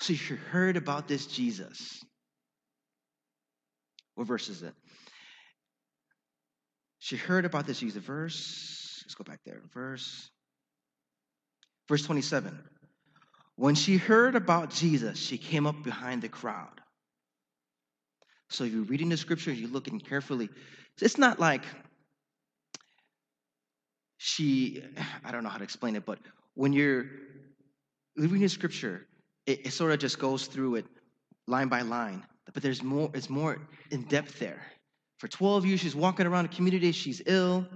So 0.00 0.12
you 0.12 0.36
heard 0.36 0.76
about 0.76 1.08
this 1.08 1.26
Jesus. 1.26 2.04
What 4.14 4.26
verse 4.26 4.48
is 4.48 4.62
it? 4.62 4.74
She 6.98 7.16
heard 7.16 7.44
about 7.44 7.66
this 7.66 7.80
Jesus. 7.80 8.02
Verse, 8.02 9.02
let's 9.04 9.14
go 9.14 9.24
back 9.24 9.40
there. 9.44 9.62
Verse, 9.72 10.30
verse 11.88 12.02
27. 12.04 12.58
When 13.56 13.74
she 13.74 13.96
heard 13.96 14.34
about 14.34 14.70
Jesus, 14.70 15.18
she 15.18 15.38
came 15.38 15.66
up 15.66 15.82
behind 15.82 16.22
the 16.22 16.28
crowd. 16.28 16.80
So 18.48 18.64
you're 18.64 18.82
reading 18.82 19.08
the 19.08 19.16
scripture, 19.16 19.52
you're 19.52 19.70
looking 19.70 19.98
carefully. 19.98 20.48
It's 21.00 21.16
not 21.16 21.40
like 21.40 21.64
she, 24.18 24.82
I 25.24 25.32
don't 25.32 25.42
know 25.42 25.48
how 25.48 25.58
to 25.58 25.64
explain 25.64 25.96
it, 25.96 26.04
but 26.04 26.18
when 26.54 26.72
you're 26.72 27.06
reading 28.16 28.48
scripture, 28.48 29.06
it, 29.46 29.66
it 29.66 29.72
sort 29.72 29.92
of 29.92 29.98
just 29.98 30.18
goes 30.18 30.46
through 30.46 30.76
it 30.76 30.86
line 31.46 31.68
by 31.68 31.82
line. 31.82 32.24
But 32.52 32.62
there's 32.62 32.82
more, 32.82 33.10
it's 33.14 33.30
more 33.30 33.58
in 33.90 34.02
depth 34.02 34.38
there. 34.38 34.62
For 35.18 35.28
12 35.28 35.66
years, 35.66 35.80
she's 35.80 35.94
walking 35.94 36.26
around 36.26 36.44
the 36.44 36.54
community, 36.54 36.92
she's 36.92 37.22
ill. 37.26 37.66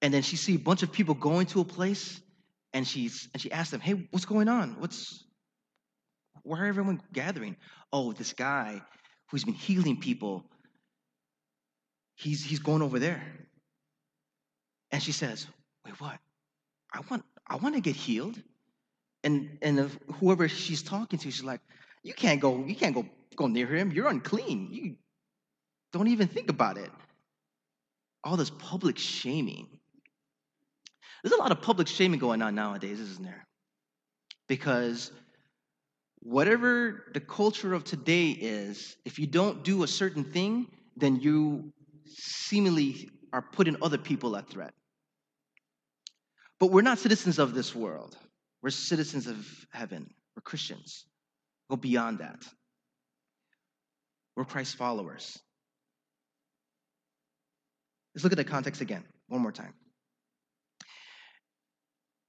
And 0.00 0.12
then 0.12 0.22
she 0.22 0.36
sees 0.36 0.56
a 0.56 0.60
bunch 0.60 0.82
of 0.82 0.92
people 0.92 1.14
going 1.14 1.46
to 1.46 1.60
a 1.60 1.64
place, 1.64 2.20
and 2.72 2.86
she's 2.86 3.28
and 3.32 3.40
she 3.40 3.50
asks 3.50 3.70
them, 3.70 3.80
Hey, 3.80 4.06
what's 4.10 4.26
going 4.26 4.48
on? 4.48 4.76
What's 4.78 5.24
where 6.42 6.66
everyone 6.66 7.00
gathering? 7.12 7.56
Oh, 7.92 8.12
this 8.12 8.32
guy 8.32 8.82
who's 9.30 9.44
been 9.44 9.54
healing 9.54 9.98
people, 9.98 10.44
he's 12.16 12.44
he's 12.44 12.58
going 12.58 12.82
over 12.82 12.98
there. 12.98 13.22
And 14.92 15.02
she 15.02 15.12
says, 15.12 15.46
Wait, 15.84 15.98
what? 16.00 16.18
I 16.92 17.00
want, 17.10 17.24
I 17.48 17.56
want 17.56 17.74
to 17.74 17.80
get 17.80 17.96
healed. 17.96 18.40
And 19.24 19.58
and 19.62 19.90
whoever 20.20 20.48
she's 20.48 20.82
talking 20.82 21.18
to, 21.18 21.30
she's 21.30 21.42
like, 21.42 21.60
You 22.04 22.14
can't 22.14 22.40
go, 22.40 22.64
you 22.64 22.76
can't 22.76 22.94
go 22.94 23.06
go 23.34 23.48
near 23.48 23.66
him. 23.66 23.90
You're 23.90 24.08
unclean. 24.08 24.68
You 24.70 24.96
don't 25.92 26.08
even 26.08 26.28
think 26.28 26.50
about 26.50 26.78
it. 26.78 26.90
All 28.22 28.36
this 28.36 28.50
public 28.50 28.98
shaming. 28.98 29.66
There's 31.22 31.32
a 31.32 31.38
lot 31.38 31.50
of 31.52 31.62
public 31.62 31.88
shaming 31.88 32.20
going 32.20 32.42
on 32.42 32.54
nowadays, 32.54 33.00
isn't 33.00 33.24
there? 33.24 33.46
Because 34.46 35.10
whatever 36.20 37.04
the 37.14 37.20
culture 37.20 37.72
of 37.72 37.84
today 37.84 38.30
is, 38.30 38.96
if 39.04 39.18
you 39.18 39.26
don't 39.26 39.64
do 39.64 39.84
a 39.84 39.88
certain 39.88 40.24
thing, 40.24 40.66
then 40.96 41.16
you 41.20 41.72
seemingly 42.06 43.08
are 43.32 43.42
putting 43.42 43.76
other 43.82 43.98
people 43.98 44.36
at 44.36 44.48
threat. 44.48 44.74
But 46.60 46.70
we're 46.70 46.82
not 46.82 46.98
citizens 46.98 47.38
of 47.38 47.54
this 47.54 47.74
world. 47.74 48.16
We're 48.64 48.70
citizens 48.70 49.26
of 49.26 49.46
heaven. 49.72 50.08
We're 50.34 50.40
Christians. 50.40 51.04
Go 51.68 51.76
beyond 51.76 52.20
that. 52.20 52.42
We're 54.36 54.46
Christ's 54.46 54.72
followers. 54.72 55.38
Let's 58.14 58.24
look 58.24 58.32
at 58.32 58.38
the 58.38 58.44
context 58.44 58.80
again, 58.80 59.04
one 59.28 59.42
more 59.42 59.52
time. 59.52 59.74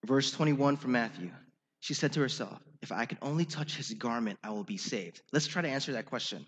Verse 0.06 0.30
21 0.32 0.76
from 0.76 0.92
Matthew. 0.92 1.32
She 1.80 1.94
said 1.94 2.12
to 2.14 2.20
herself, 2.20 2.60
If 2.82 2.92
I 2.92 3.06
can 3.06 3.18
only 3.22 3.46
touch 3.46 3.78
his 3.78 3.94
garment, 3.94 4.38
I 4.44 4.50
will 4.50 4.66
be 4.66 4.76
saved. 4.76 5.22
Let's 5.32 5.48
try 5.48 5.62
to 5.62 5.70
answer 5.70 5.94
that 5.94 6.06
question. 6.06 6.46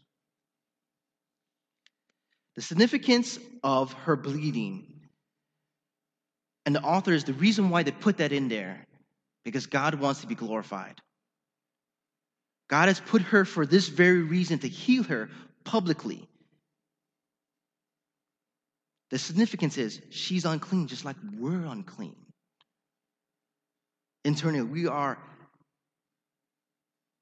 The 2.57 2.61
significance 2.61 3.39
of 3.63 3.93
her 3.93 4.17
bleeding, 4.17 4.99
and 6.65 6.75
the 6.75 6.81
authors, 6.81 7.23
the 7.23 7.31
reason 7.31 7.69
why 7.69 7.83
they 7.83 7.91
put 7.91 8.17
that 8.17 8.33
in 8.33 8.49
there, 8.49 8.86
because 9.47 9.67
God 9.67 9.95
wants 9.95 10.19
to 10.21 10.27
be 10.27 10.35
glorified. 10.35 10.99
God 12.69 12.89
has 12.89 12.99
put 12.99 13.21
her 13.21 13.45
for 13.45 13.65
this 13.65 13.87
very 13.87 14.21
reason 14.21 14.59
to 14.59 14.67
heal 14.67 15.03
her 15.03 15.29
publicly. 15.63 16.27
The 19.09 19.17
significance 19.17 19.77
is 19.77 20.01
she's 20.09 20.43
unclean 20.43 20.87
just 20.87 21.05
like 21.05 21.15
we're 21.39 21.65
unclean. 21.65 22.17
Internally, 24.25 24.63
we 24.63 24.87
are 24.87 25.17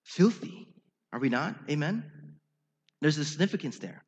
filthy, 0.04 0.68
are 1.14 1.20
we 1.20 1.30
not? 1.30 1.56
Amen? 1.70 2.06
There's 3.02 3.20
a 3.20 3.26
significance 3.26 3.78
there. 3.78 4.04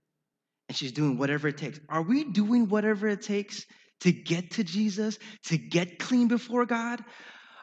And 0.70 0.76
she's 0.76 0.92
doing 0.92 1.20
whatever 1.20 1.50
it 1.50 1.58
takes. 1.60 1.80
Are 1.88 2.02
we 2.02 2.24
doing 2.24 2.68
whatever 2.68 3.08
it 3.08 3.22
takes 3.22 3.64
to 4.00 4.12
get 4.12 4.52
to 4.54 4.64
Jesus, 4.64 5.20
to 5.50 5.60
get 5.60 6.00
clean 6.00 6.28
before 6.28 6.66
God? 6.66 7.04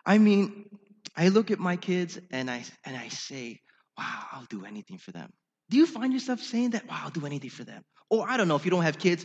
I 0.07 0.19
mean, 0.19 0.69
I 1.17 1.29
look 1.29 1.51
at 1.51 1.59
my 1.59 1.77
kids 1.77 2.19
and 2.31 2.51
I 2.51 2.65
and 2.85 2.97
I 2.97 3.09
say, 3.09 3.61
wow, 3.97 4.25
I'll 4.33 4.47
do 4.47 4.65
anything 4.65 4.99
for 4.99 5.13
them. 5.13 5.33
Do 5.71 5.77
you 5.77 5.87
find 5.87 6.13
yourself 6.13 6.41
saying 6.41 6.71
that? 6.71 6.87
Wow, 6.89 7.01
I'll 7.05 7.11
do 7.11 7.25
anything 7.27 7.51
for 7.51 7.65
them. 7.65 7.83
Or 8.11 8.29
I 8.29 8.37
don't 8.37 8.49
know, 8.49 8.57
if 8.57 8.65
you 8.65 8.71
don't 8.71 8.83
have 8.83 8.99
kids, 8.99 9.25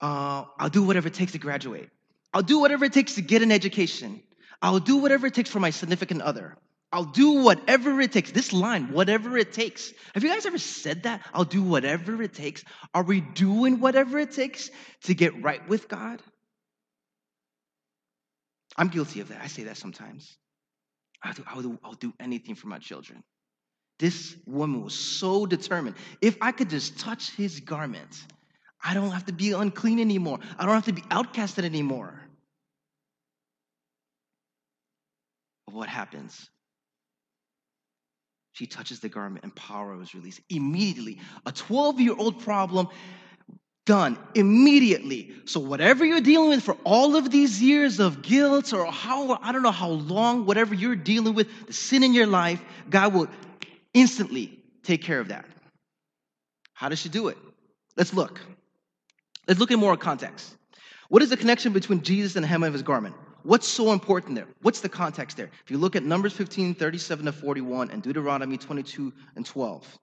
uh, 0.00 0.44
I'll 0.58 0.70
do 0.70 0.82
whatever 0.82 1.08
it 1.08 1.14
takes 1.14 1.32
to 1.32 1.38
graduate. 1.38 1.90
I'll 2.32 2.42
do 2.42 2.60
whatever 2.60 2.84
it 2.84 2.92
takes 2.92 3.16
to 3.16 3.22
get 3.22 3.42
an 3.42 3.52
education. 3.52 4.22
I'll 4.62 4.78
do 4.78 4.96
whatever 4.96 5.26
it 5.26 5.34
takes 5.34 5.50
for 5.50 5.60
my 5.60 5.70
significant 5.70 6.22
other. 6.22 6.56
I'll 6.92 7.04
do 7.04 7.42
whatever 7.42 8.00
it 8.00 8.12
takes. 8.12 8.32
This 8.32 8.52
line, 8.52 8.92
whatever 8.92 9.36
it 9.38 9.52
takes. 9.52 9.92
Have 10.14 10.22
you 10.22 10.30
guys 10.30 10.44
ever 10.46 10.58
said 10.58 11.04
that? 11.04 11.22
I'll 11.32 11.44
do 11.44 11.62
whatever 11.62 12.22
it 12.22 12.34
takes. 12.34 12.64
Are 12.94 13.02
we 13.02 13.20
doing 13.20 13.80
whatever 13.80 14.18
it 14.18 14.32
takes 14.32 14.70
to 15.04 15.14
get 15.14 15.42
right 15.42 15.66
with 15.68 15.88
God? 15.88 16.20
I'm 18.76 18.88
guilty 18.88 19.20
of 19.20 19.28
that. 19.28 19.40
I 19.42 19.46
say 19.46 19.64
that 19.64 19.76
sometimes. 19.76 20.36
I'll 21.22 21.34
do, 21.34 21.44
I'll 21.46 21.62
do, 21.62 21.78
I'll 21.84 21.92
do 21.94 22.12
anything 22.18 22.54
for 22.54 22.68
my 22.68 22.78
children. 22.78 23.22
This 23.98 24.34
woman 24.46 24.82
was 24.82 24.94
so 24.94 25.46
determined. 25.46 25.96
If 26.20 26.36
I 26.40 26.52
could 26.52 26.70
just 26.70 26.98
touch 26.98 27.30
his 27.36 27.60
garment, 27.60 28.24
I 28.82 28.94
don't 28.94 29.12
have 29.12 29.26
to 29.26 29.32
be 29.32 29.52
unclean 29.52 30.00
anymore. 30.00 30.40
I 30.58 30.64
don't 30.66 30.74
have 30.74 30.86
to 30.86 30.92
be 30.92 31.02
outcasted 31.02 31.64
anymore. 31.64 32.20
What 35.66 35.88
happens? 35.88 36.50
She 38.52 38.66
touches 38.66 39.00
the 39.00 39.08
garment 39.08 39.44
and 39.44 39.54
power 39.54 39.96
was 39.96 40.14
released. 40.14 40.40
Immediately, 40.50 41.20
a 41.46 41.52
12 41.52 42.00
year 42.00 42.14
old 42.18 42.42
problem 42.42 42.88
done 43.84 44.18
immediately. 44.34 45.34
So, 45.44 45.60
whatever 45.60 46.04
you're 46.04 46.20
dealing 46.20 46.50
with 46.50 46.62
for 46.62 46.76
all 46.84 47.16
of 47.16 47.30
these 47.30 47.60
years 47.60 47.98
of 47.98 48.22
guilt 48.22 48.72
or 48.72 48.86
how, 48.86 49.38
I 49.42 49.52
don't 49.52 49.62
know 49.62 49.72
how 49.72 49.88
long, 49.88 50.46
whatever 50.46 50.74
you're 50.74 50.96
dealing 50.96 51.34
with, 51.34 51.48
the 51.66 51.72
sin 51.72 52.02
in 52.02 52.14
your 52.14 52.26
life, 52.26 52.62
God 52.88 53.12
will 53.12 53.28
instantly 53.92 54.60
take 54.82 55.02
care 55.02 55.20
of 55.20 55.28
that. 55.28 55.46
How 56.74 56.88
does 56.88 56.98
she 56.98 57.08
do 57.08 57.28
it? 57.28 57.38
Let's 57.96 58.14
look. 58.14 58.40
Let's 59.46 59.60
look 59.60 59.70
in 59.70 59.80
more 59.80 59.96
context. 59.96 60.56
What 61.08 61.22
is 61.22 61.30
the 61.30 61.36
connection 61.36 61.72
between 61.72 62.02
Jesus 62.02 62.36
and 62.36 62.44
the 62.44 62.48
hem 62.48 62.62
of 62.62 62.72
his 62.72 62.82
garment? 62.82 63.14
What's 63.42 63.66
so 63.66 63.92
important 63.92 64.36
there? 64.36 64.46
What's 64.62 64.80
the 64.80 64.88
context 64.88 65.36
there? 65.36 65.50
If 65.64 65.70
you 65.70 65.78
look 65.78 65.96
at 65.96 66.04
Numbers 66.04 66.32
15, 66.32 66.74
37 66.74 67.26
to 67.26 67.32
41, 67.32 67.90
and 67.90 68.02
Deuteronomy 68.02 68.56
22 68.56 69.12
and 69.34 69.44
12. 69.44 69.98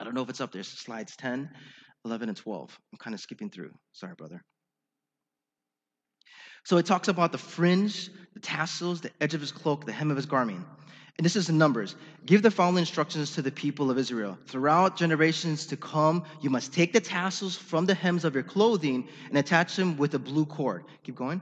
I 0.00 0.04
don't 0.04 0.14
know 0.14 0.22
if 0.22 0.28
it's 0.28 0.40
up 0.40 0.52
there, 0.52 0.64
slides 0.64 1.16
10, 1.16 1.48
11, 2.06 2.28
and 2.28 2.38
12. 2.38 2.78
I'm 2.92 2.98
kind 2.98 3.14
of 3.14 3.20
skipping 3.20 3.50
through. 3.50 3.72
Sorry, 3.92 4.14
brother. 4.14 4.42
So 6.64 6.78
it 6.78 6.86
talks 6.86 7.08
about 7.08 7.32
the 7.32 7.38
fringe, 7.38 8.10
the 8.34 8.40
tassels, 8.40 9.00
the 9.00 9.10
edge 9.20 9.34
of 9.34 9.40
his 9.40 9.52
cloak, 9.52 9.86
the 9.86 9.92
hem 9.92 10.10
of 10.10 10.16
his 10.16 10.26
garment. 10.26 10.66
And 11.18 11.24
this 11.24 11.36
is 11.36 11.48
in 11.48 11.56
Numbers. 11.56 11.96
Give 12.26 12.42
the 12.42 12.50
following 12.50 12.78
instructions 12.78 13.32
to 13.32 13.42
the 13.42 13.50
people 13.50 13.90
of 13.90 13.98
Israel. 13.98 14.36
Throughout 14.46 14.96
generations 14.96 15.66
to 15.66 15.76
come, 15.76 16.24
you 16.42 16.50
must 16.50 16.72
take 16.72 16.92
the 16.92 17.00
tassels 17.00 17.56
from 17.56 17.86
the 17.86 17.94
hems 17.94 18.24
of 18.24 18.34
your 18.34 18.42
clothing 18.42 19.08
and 19.28 19.38
attach 19.38 19.76
them 19.76 19.96
with 19.96 20.14
a 20.14 20.18
blue 20.18 20.44
cord. 20.44 20.84
Keep 21.04 21.14
going. 21.16 21.40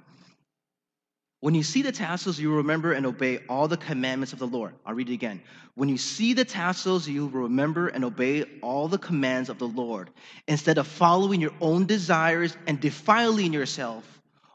When 1.44 1.54
you 1.54 1.62
see 1.62 1.82
the 1.82 1.92
tassels, 1.92 2.38
you 2.38 2.54
remember 2.54 2.94
and 2.94 3.04
obey 3.04 3.38
all 3.50 3.68
the 3.68 3.76
commandments 3.76 4.32
of 4.32 4.38
the 4.38 4.46
Lord. 4.46 4.72
I'll 4.86 4.94
read 4.94 5.10
it 5.10 5.12
again. 5.12 5.42
When 5.74 5.90
you 5.90 5.98
see 5.98 6.32
the 6.32 6.46
tassels, 6.46 7.06
you 7.06 7.28
remember 7.28 7.88
and 7.88 8.02
obey 8.02 8.44
all 8.62 8.88
the 8.88 8.96
commands 8.96 9.50
of 9.50 9.58
the 9.58 9.68
Lord. 9.68 10.08
Instead 10.48 10.78
of 10.78 10.86
following 10.86 11.42
your 11.42 11.52
own 11.60 11.84
desires 11.84 12.56
and 12.66 12.80
defiling 12.80 13.52
yourself 13.52 14.06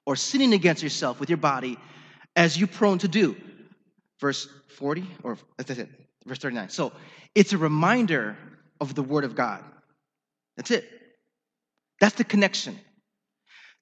or 0.07 0.15
sinning 0.15 0.53
against 0.53 0.81
yourself 0.81 1.19
with 1.19 1.29
your 1.29 1.37
body, 1.37 1.77
as 2.35 2.57
you're 2.57 2.67
prone 2.67 2.97
to 2.97 3.07
do. 3.07 3.35
Verse 4.19 4.49
40, 4.79 5.05
or 5.21 5.37
that's 5.57 5.69
it, 5.69 5.89
verse 6.25 6.39
39. 6.39 6.69
So 6.69 6.91
it's 7.35 7.53
a 7.53 7.59
reminder 7.59 8.35
of 8.81 8.95
the 8.95 9.03
Word 9.03 9.25
of 9.25 9.35
God. 9.35 9.63
That's 10.57 10.71
it. 10.71 10.89
That's 11.99 12.15
the 12.15 12.23
connection. 12.23 12.79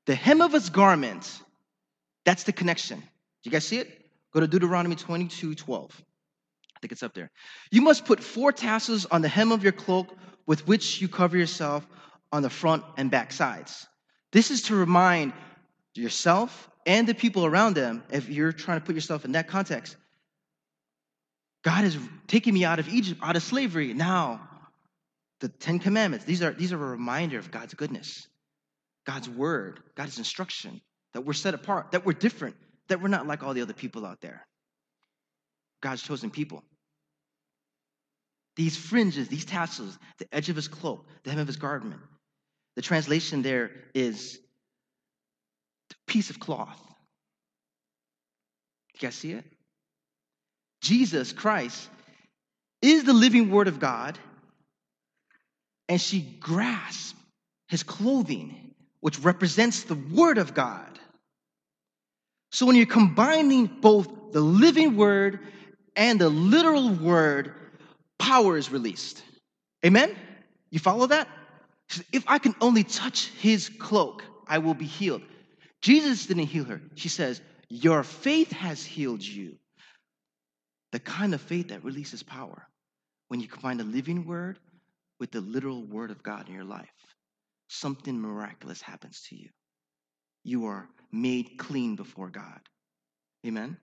The 0.08 0.16
hem 0.16 0.42
of 0.42 0.52
his 0.52 0.70
garment, 0.70 1.42
that's 2.28 2.44
the 2.44 2.52
connection. 2.52 3.00
Do 3.00 3.06
you 3.46 3.52
guys 3.52 3.66
see 3.66 3.78
it? 3.78 3.88
Go 4.34 4.42
to 4.42 4.48
Deuteronomy 4.48 4.96
22 4.96 5.56
12. 5.56 6.04
I 6.76 6.80
think 6.82 6.92
it's 6.92 7.02
up 7.02 7.14
there. 7.14 7.32
You 7.72 7.82
must 7.82 8.04
put 8.04 8.22
four 8.22 8.52
tassels 8.52 9.06
on 9.06 9.22
the 9.22 9.30
hem 9.30 9.54
of 9.54 9.64
your 9.64 9.72
cloak 9.72 10.14
with 10.46 10.68
which 10.68 11.02
you 11.02 11.08
cover 11.08 11.38
yourself 11.38 11.88
on 12.34 12.44
the 12.44 12.50
front 12.50 12.84
and 12.98 13.10
back 13.10 13.32
sides. 13.32 13.88
This 14.34 14.52
is 14.52 14.64
to 14.64 14.76
remind 14.76 15.32
yourself 15.96 16.70
and 16.86 17.08
the 17.08 17.16
people 17.16 17.46
around 17.46 17.78
them, 17.78 18.04
if 18.12 18.28
you're 18.28 18.52
trying 18.52 18.82
to 18.82 18.86
put 18.86 18.96
yourself 18.96 19.24
in 19.24 19.32
that 19.32 19.48
context, 19.48 19.96
God 21.64 21.86
is 21.86 21.98
taking 22.28 22.54
me 22.54 22.66
out 22.66 22.80
of 22.80 22.90
Egypt, 22.90 23.22
out 23.24 23.38
of 23.38 23.44
slavery. 23.44 23.94
Now, 23.94 24.50
the 25.40 25.48
Ten 25.48 25.80
Commandments, 25.80 26.26
these 26.26 26.44
are, 26.44 26.52
these 26.52 26.74
are 26.74 26.84
a 26.84 26.90
reminder 26.90 27.40
of 27.40 27.52
God's 27.52 27.74
goodness, 27.74 28.28
God's 29.06 29.30
word, 29.30 29.80
God's 29.96 30.18
instruction, 30.18 30.82
that 31.14 31.22
we're 31.22 31.34
set 31.34 31.54
apart, 31.54 31.92
that 31.92 32.06
we're 32.06 32.14
different, 32.14 32.56
that 32.90 33.02
we're 33.02 33.08
not 33.08 33.28
like 33.28 33.44
all 33.44 33.54
the 33.54 33.62
other 33.62 33.74
people 33.74 34.06
out 34.06 34.22
there. 34.22 34.46
God's 35.82 36.02
chosen 36.02 36.30
people. 36.30 36.64
These 38.56 38.76
fringes, 38.76 39.28
these 39.28 39.46
tassels, 39.46 39.98
the 40.18 40.28
edge 40.34 40.50
of 40.50 40.56
his 40.56 40.68
cloak, 40.68 41.06
the 41.24 41.30
hem 41.30 41.40
of 41.40 41.48
his 41.48 41.58
garment. 41.58 42.02
The 42.76 42.82
translation 42.82 43.42
there 43.42 43.72
is 43.94 44.40
piece 46.08 46.30
of 46.30 46.40
cloth. 46.40 46.82
You 48.96 49.00
guys 49.02 49.16
see 49.16 49.34
it? 49.34 49.46
Jesus 50.82 51.34
Christ 51.34 51.90
is 52.82 53.04
the 53.04 53.14
living 53.14 53.52
word 53.52 53.68
of 53.68 53.80
God, 53.80 54.18
and 55.90 56.00
she 56.00 56.22
grasps 56.22 57.14
his 57.68 57.84
clothing, 57.84 58.67
which 59.08 59.20
represents 59.20 59.84
the 59.84 59.96
word 59.96 60.38
of 60.38 60.54
God. 60.54 61.00
So 62.52 62.66
when 62.66 62.76
you're 62.76 62.86
combining 62.86 63.66
both 63.66 64.34
the 64.34 64.42
living 64.42 64.98
word 64.98 65.40
and 65.96 66.20
the 66.20 66.28
literal 66.28 66.90
word, 66.90 67.54
power 68.20 68.58
is 68.58 68.70
released. 68.70 69.24
Amen? 69.86 70.14
You 70.72 70.80
follow 70.80 71.08
that? 71.08 71.30
If 72.12 72.26
I 72.28 72.38
can 72.38 72.54
only 72.60 72.84
touch 72.84 73.28
his 73.40 73.70
cloak, 73.70 74.26
I 74.46 74.58
will 74.58 74.74
be 74.74 74.84
healed. 74.84 75.22
Jesus 75.82 76.26
didn't 76.26 76.48
heal 76.48 76.66
her. 76.66 76.82
She 76.96 77.08
says, 77.08 77.40
Your 77.70 78.04
faith 78.04 78.52
has 78.52 78.84
healed 78.84 79.24
you. 79.24 79.56
The 80.92 81.00
kind 81.00 81.34
of 81.34 81.40
faith 81.40 81.70
that 81.70 81.86
releases 81.86 82.24
power 82.24 82.68
when 83.30 83.40
you 83.40 83.48
combine 83.48 83.78
the 83.78 83.86
living 83.86 84.26
word 84.26 84.60
with 85.18 85.32
the 85.32 85.40
literal 85.40 85.82
word 85.82 86.12
of 86.12 86.22
God 86.22 86.50
in 86.50 86.56
your 86.56 86.66
life. 86.66 86.90
Something 87.68 88.20
miraculous 88.20 88.82
happens 88.82 89.22
to 89.30 89.36
you. 89.36 89.50
You 90.44 90.66
are 90.68 90.88
made 91.12 91.58
clean 91.58 91.96
before 91.96 92.30
God. 92.30 92.60
Amen. 93.46 93.78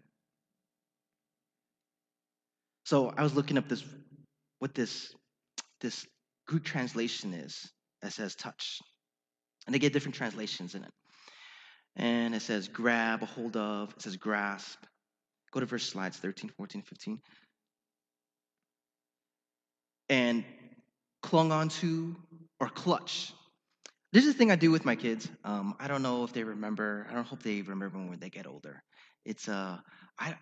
So 2.85 3.12
I 3.17 3.23
was 3.23 3.35
looking 3.35 3.59
up 3.59 3.69
this 3.69 3.85
what 4.59 4.75
this 4.75 5.12
this 5.81 6.07
good 6.47 6.64
translation 6.64 7.35
is 7.35 7.71
that 8.03 8.12
says 8.12 8.35
touch. 8.35 8.81
And 9.67 9.75
they 9.75 9.79
get 9.79 9.93
different 9.93 10.14
translations 10.14 10.75
in 10.75 10.85
it. 10.85 10.93
And 11.97 12.35
it 12.35 12.43
says 12.43 12.69
grab, 12.69 13.23
a 13.23 13.26
hold 13.26 13.57
of, 13.57 13.91
it 13.91 14.03
says 14.03 14.17
grasp. 14.17 14.79
Go 15.53 15.61
to 15.61 15.67
verse 15.67 15.85
slides 15.85 16.17
13, 16.19 16.50
14, 16.57 16.83
15. 16.83 17.21
And 20.09 20.45
clung 21.23 21.53
onto 21.53 22.17
or 22.61 22.69
clutch. 22.69 23.33
This 24.14 24.26
is 24.26 24.35
the 24.35 24.38
thing 24.38 24.52
I 24.52 24.56
do 24.56 24.71
with 24.71 24.85
my 24.85 24.94
kids. 24.94 25.28
Um, 25.42 25.75
I 25.80 25.88
don't 25.88 26.00
know 26.00 26.23
if 26.23 26.33
they 26.33 26.44
remember. 26.44 27.04
I 27.11 27.14
don't 27.14 27.26
hope 27.26 27.42
they 27.42 27.62
remember 27.62 27.99
when 27.99 28.21
they 28.21 28.30
get 28.30 28.47
older. 28.47 28.80
It's 29.25 29.49
uh, 29.49 29.78
I 30.21 30.37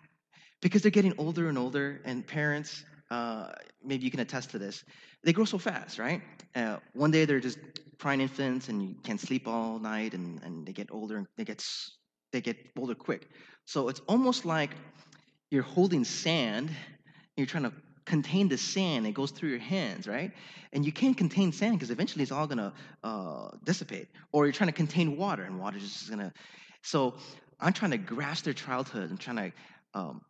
because 0.61 0.83
they're 0.83 0.91
getting 0.91 1.15
older 1.17 1.49
and 1.49 1.57
older, 1.57 1.99
and 2.05 2.25
parents, 2.25 2.85
uh, 3.09 3.47
maybe 3.83 4.05
you 4.05 4.11
can 4.11 4.19
attest 4.19 4.51
to 4.51 4.59
this. 4.59 4.83
They 5.23 5.33
grow 5.33 5.45
so 5.45 5.57
fast, 5.57 5.97
right? 5.97 6.21
Uh, 6.55 6.77
one 6.93 7.09
day 7.09 7.25
they're 7.25 7.39
just 7.39 7.57
crying 7.99 8.21
infants, 8.21 8.69
and 8.69 8.83
you 8.83 8.95
can't 9.03 9.19
sleep 9.19 9.47
all 9.47 9.79
night, 9.79 10.13
and, 10.13 10.39
and 10.43 10.67
they 10.67 10.73
get 10.73 10.89
older, 10.91 11.17
and 11.17 11.27
they 11.35 11.43
get 11.43 11.65
they 12.31 12.41
get 12.41 12.57
older 12.77 12.93
quick. 12.93 13.27
So 13.65 13.89
it's 13.89 14.01
almost 14.07 14.45
like 14.45 14.75
you're 15.49 15.63
holding 15.63 16.03
sand. 16.03 16.69
And 16.69 16.75
you're 17.37 17.47
trying 17.47 17.63
to 17.63 17.73
contain 18.05 18.47
the 18.49 18.57
sand. 18.57 19.07
It 19.07 19.13
goes 19.13 19.31
through 19.31 19.49
your 19.49 19.59
hands, 19.59 20.07
right? 20.07 20.31
And 20.71 20.85
you 20.85 20.91
can't 20.91 21.17
contain 21.17 21.51
sand 21.51 21.77
because 21.77 21.91
eventually 21.91 22.23
it's 22.23 22.31
all 22.31 22.47
gonna 22.47 22.73
uh, 23.03 23.49
dissipate. 23.63 24.07
Or 24.31 24.45
you're 24.45 24.53
trying 24.53 24.69
to 24.69 24.75
contain 24.75 25.17
water, 25.17 25.43
and 25.43 25.59
water 25.59 25.77
is 25.77 25.83
just 25.83 26.09
gonna. 26.09 26.33
So 26.81 27.15
I'm 27.59 27.73
trying 27.73 27.91
to 27.91 27.97
grasp 27.97 28.45
their 28.45 28.53
childhood. 28.53 29.09
I'm 29.09 29.17
trying 29.17 29.37
to. 29.37 29.51
Um, 29.93 30.21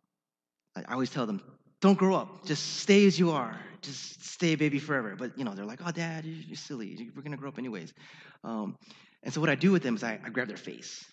I 0.76 0.92
always 0.92 1.10
tell 1.10 1.26
them, 1.26 1.40
don't 1.80 1.98
grow 1.98 2.16
up. 2.16 2.44
Just 2.46 2.78
stay 2.78 3.06
as 3.06 3.18
you 3.18 3.30
are. 3.30 3.58
Just 3.82 4.24
stay 4.24 4.54
a 4.54 4.56
baby 4.56 4.78
forever. 4.78 5.14
But 5.16 5.38
you 5.38 5.44
know, 5.44 5.54
they're 5.54 5.64
like, 5.64 5.80
oh, 5.84 5.90
dad, 5.90 6.24
you're 6.24 6.56
silly. 6.56 7.10
We're 7.14 7.22
gonna 7.22 7.36
grow 7.36 7.48
up 7.48 7.58
anyways. 7.58 7.92
Um, 8.42 8.76
and 9.22 9.32
so 9.32 9.40
what 9.40 9.50
I 9.50 9.54
do 9.54 9.72
with 9.72 9.82
them 9.82 9.96
is 9.96 10.04
I, 10.04 10.20
I 10.24 10.30
grab 10.30 10.48
their 10.48 10.56
face. 10.56 11.04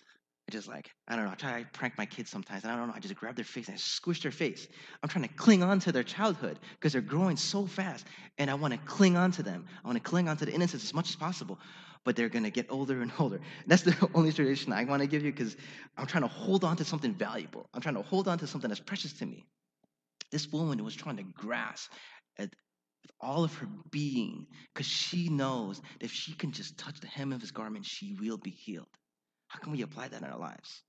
Just 0.52 0.68
like, 0.68 0.90
I 1.08 1.16
don't 1.16 1.24
know, 1.24 1.30
I 1.30 1.34
try 1.34 1.62
to 1.62 1.68
prank 1.72 1.96
my 1.96 2.04
kids 2.04 2.28
sometimes, 2.28 2.62
and 2.62 2.70
I 2.70 2.76
don't 2.76 2.88
know, 2.88 2.92
I 2.94 3.00
just 3.00 3.14
grab 3.14 3.36
their 3.36 3.44
face 3.44 3.68
and 3.68 3.74
I 3.74 3.78
squish 3.78 4.20
their 4.20 4.30
face. 4.30 4.68
I'm 5.02 5.08
trying 5.08 5.26
to 5.26 5.32
cling 5.32 5.62
on 5.62 5.80
to 5.80 5.92
their 5.92 6.02
childhood 6.02 6.58
because 6.74 6.92
they're 6.92 7.00
growing 7.00 7.38
so 7.38 7.64
fast, 7.64 8.06
and 8.36 8.50
I 8.50 8.54
want 8.54 8.74
to 8.74 8.80
cling 8.80 9.16
on 9.16 9.32
to 9.32 9.42
them. 9.42 9.64
I 9.82 9.88
want 9.88 9.96
to 9.96 10.08
cling 10.08 10.28
on 10.28 10.36
to 10.36 10.44
the 10.44 10.52
innocence 10.52 10.84
as 10.84 10.92
much 10.92 11.08
as 11.08 11.16
possible, 11.16 11.58
but 12.04 12.16
they're 12.16 12.28
going 12.28 12.44
to 12.44 12.50
get 12.50 12.66
older 12.68 13.00
and 13.00 13.10
older. 13.18 13.40
That's 13.66 13.80
the 13.80 13.96
only 14.14 14.30
tradition 14.30 14.74
I 14.74 14.84
want 14.84 15.00
to 15.00 15.08
give 15.08 15.24
you 15.24 15.32
because 15.32 15.56
I'm 15.96 16.06
trying 16.06 16.24
to 16.24 16.28
hold 16.28 16.64
on 16.64 16.76
to 16.76 16.84
something 16.84 17.14
valuable. 17.14 17.66
I'm 17.72 17.80
trying 17.80 17.94
to 17.94 18.02
hold 18.02 18.28
on 18.28 18.36
to 18.40 18.46
something 18.46 18.68
that's 18.68 18.80
precious 18.80 19.14
to 19.14 19.26
me. 19.26 19.46
This 20.30 20.52
woman 20.52 20.84
was 20.84 20.94
trying 20.94 21.16
to 21.16 21.22
grasp 21.22 21.90
at 22.38 22.50
all 23.22 23.42
of 23.42 23.54
her 23.54 23.68
being 23.90 24.46
because 24.74 24.86
she 24.86 25.30
knows 25.30 25.80
that 25.80 26.04
if 26.04 26.12
she 26.12 26.34
can 26.34 26.52
just 26.52 26.76
touch 26.76 27.00
the 27.00 27.06
hem 27.06 27.32
of 27.32 27.40
his 27.40 27.52
garment, 27.52 27.86
she 27.86 28.14
will 28.20 28.36
be 28.36 28.50
healed. 28.50 28.86
How 29.52 29.58
can 29.58 29.72
we 29.72 29.82
apply 29.82 30.08
that 30.08 30.22
in 30.22 30.26
our 30.26 30.38
lives? 30.38 30.82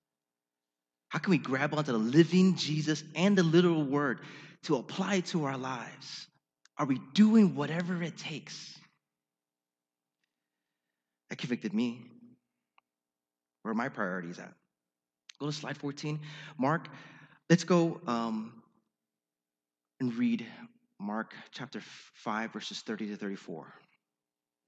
How 1.09 1.19
can 1.19 1.31
we 1.31 1.37
grab 1.37 1.73
onto 1.73 1.91
the 1.91 1.97
living 1.97 2.55
Jesus 2.55 3.03
and 3.13 3.37
the 3.37 3.43
literal 3.43 3.83
word 3.83 4.21
to 4.63 4.77
apply 4.77 5.19
to 5.19 5.43
our 5.43 5.57
lives? 5.57 6.27
Are 6.77 6.85
we 6.85 7.01
doing 7.13 7.55
whatever 7.55 8.01
it 8.01 8.17
takes? 8.17 8.73
That 11.29 11.39
convicted 11.39 11.73
me. 11.73 12.05
Where 13.63 13.73
are 13.73 13.75
my 13.75 13.89
priorities 13.89 14.39
at? 14.39 14.53
Go 15.39 15.47
to 15.47 15.51
slide 15.51 15.77
14. 15.77 16.21
Mark, 16.57 16.87
let's 17.49 17.65
go 17.65 17.99
um, 18.07 18.63
and 19.99 20.15
read 20.15 20.47
Mark 21.01 21.33
chapter 21.51 21.81
5, 22.13 22.53
verses 22.53 22.79
30 22.79 23.07
to 23.07 23.17
34. 23.17 23.73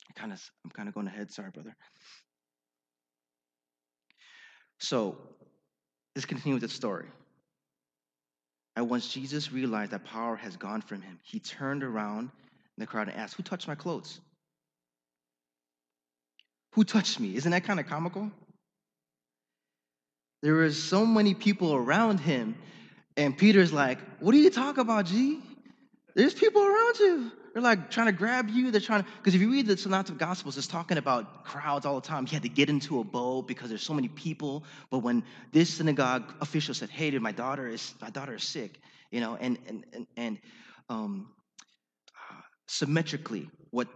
I 0.10 0.19
kind 0.19 0.34
of, 0.34 0.41
I'm 0.65 0.72
kind 0.72 0.89
of 0.89 0.96
going 0.96 1.08
ahead. 1.08 1.32
Sorry, 1.32 1.50
brother. 1.50 1.78
So 4.86 5.17
let's 6.15 6.28
continue 6.28 6.54
with 6.54 6.62
the 6.62 6.69
story. 6.69 7.08
And 8.76 8.88
once 8.88 9.12
Jesus 9.12 9.52
realized 9.52 9.91
that 9.91 10.06
power 10.06 10.36
has 10.36 10.58
gone 10.58 10.82
from 10.82 11.02
him, 11.02 11.17
he 11.24 11.39
turned 11.39 11.84
around 11.84 12.30
in 12.78 12.82
the 12.82 12.86
crowd 12.86 13.08
and 13.08 13.17
asked, 13.17 13.34
Who 13.36 13.41
touched 13.41 13.67
my 13.67 13.74
clothes? 13.74 14.19
Who 16.74 16.84
touched 16.84 17.19
me? 17.19 17.36
Isn't 17.36 17.52
that 17.52 17.63
kind 17.63 17.80
of 17.80 17.88
comical? 17.88 18.30
There 20.43 20.54
were 20.54 20.71
so 20.71 21.04
many 21.04 21.34
people 21.34 21.74
around 21.74 22.19
him, 22.19 22.56
and 23.17 23.36
Peter's 23.36 23.74
like, 23.74 23.98
What 24.19 24.36
are 24.36 24.38
you 24.38 24.52
talking 24.52 24.82
about, 24.82 25.06
G? 25.06 25.41
There's 26.13 26.36
people 26.36 26.63
around 26.63 27.00
you. 27.00 27.32
They're 27.56 27.63
like 27.63 27.89
trying 27.89 28.08
to 28.08 28.12
grab 28.12 28.50
you. 28.50 28.70
They're 28.70 28.82
trying 28.82 29.04
to, 29.04 29.10
because 29.18 29.34
if 29.34 29.39
you 29.39 29.50
read 29.50 29.65
the 29.65 29.78
Synoptic 29.78 30.18
Gospels, 30.18 30.58
it's 30.58 30.68
talking 30.68 30.98
about 30.98 31.46
crowds 31.46 31.86
all 31.86 31.96
the 31.96 32.06
time. 32.06 32.26
He 32.26 32.36
had 32.36 32.44
to 32.44 32.50
get 32.50 32.70
into 32.70 33.00
a 33.00 33.04
boat 33.06 33.48
because 33.48 33.70
there's 33.70 33.82
so 33.82 33.94
many 33.94 34.10
people. 34.10 34.65
But 34.91 35.00
when 35.00 35.24
this 35.54 35.74
synagogue 35.74 36.34
official 36.41 36.74
said, 36.74 36.89
"Hey, 36.89 37.12
dude, 37.12 37.22
my 37.22 37.32
daughter 37.32 37.70
is 37.70 37.94
my 38.02 38.10
daughter 38.10 38.36
is 38.36 38.44
sick," 38.44 38.82
you 39.10 39.22
know, 39.22 39.38
and 39.39 39.58
and 39.70 39.86
and, 39.94 40.06
and 40.18 40.38
um, 40.89 41.30
uh, 42.30 42.41
symmetrically, 42.68 43.50
what 43.72 43.88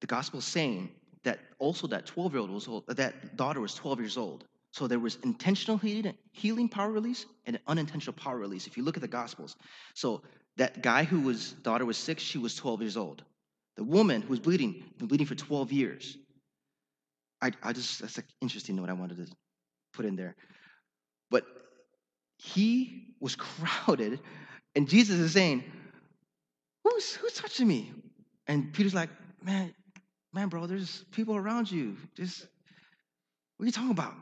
the 0.00 0.06
gospel 0.06 0.38
is 0.38 0.46
saying 0.46 0.88
that 1.22 1.38
also 1.58 1.86
that 1.88 2.06
12 2.06 2.32
year 2.32 2.40
old 2.40 2.50
was 2.50 2.66
that 2.96 3.36
daughter 3.36 3.60
was 3.60 3.74
12 3.74 4.00
years 4.00 4.16
old. 4.16 4.46
So 4.70 4.86
there 4.86 4.98
was 4.98 5.16
intentional 5.16 5.76
healing, 5.76 6.14
healing 6.30 6.66
power 6.66 6.90
release 6.90 7.26
and 7.44 7.60
unintentional 7.66 8.14
power 8.14 8.38
release. 8.38 8.66
If 8.66 8.78
you 8.78 8.84
look 8.84 8.96
at 8.96 9.02
the 9.02 9.08
gospels, 9.08 9.56
so 9.92 10.22
that 10.56 10.82
guy 10.82 11.04
who 11.04 11.20
was 11.20 11.52
daughter 11.52 11.84
was 11.84 11.96
six, 11.96 12.22
she 12.22 12.38
was 12.38 12.54
12 12.54 12.82
years 12.82 12.96
old. 12.96 13.22
The 13.76 13.84
woman 13.84 14.22
who 14.22 14.28
was 14.28 14.40
bleeding, 14.40 14.84
been 14.98 15.08
bleeding 15.08 15.26
for 15.26 15.34
12 15.34 15.72
years. 15.72 16.18
I, 17.40 17.52
I 17.62 17.72
just 17.72 18.00
that's 18.00 18.18
an 18.18 18.24
interesting 18.40 18.76
note 18.76 18.88
I 18.88 18.92
wanted 18.92 19.16
to 19.16 19.26
put 19.94 20.04
in 20.04 20.14
there. 20.16 20.36
But 21.30 21.44
he 22.36 23.14
was 23.20 23.36
crowded, 23.36 24.20
and 24.74 24.88
Jesus 24.88 25.18
is 25.18 25.32
saying, 25.32 25.64
Who's 26.84 27.14
who's 27.14 27.32
touching 27.34 27.66
me? 27.66 27.92
And 28.46 28.72
Peter's 28.72 28.94
like, 28.94 29.10
Man, 29.42 29.74
man, 30.32 30.48
bro, 30.48 30.66
there's 30.66 31.04
people 31.12 31.36
around 31.36 31.70
you. 31.70 31.96
Just 32.14 32.46
what 33.56 33.64
are 33.64 33.66
you 33.66 33.72
talking 33.72 33.90
about? 33.90 34.14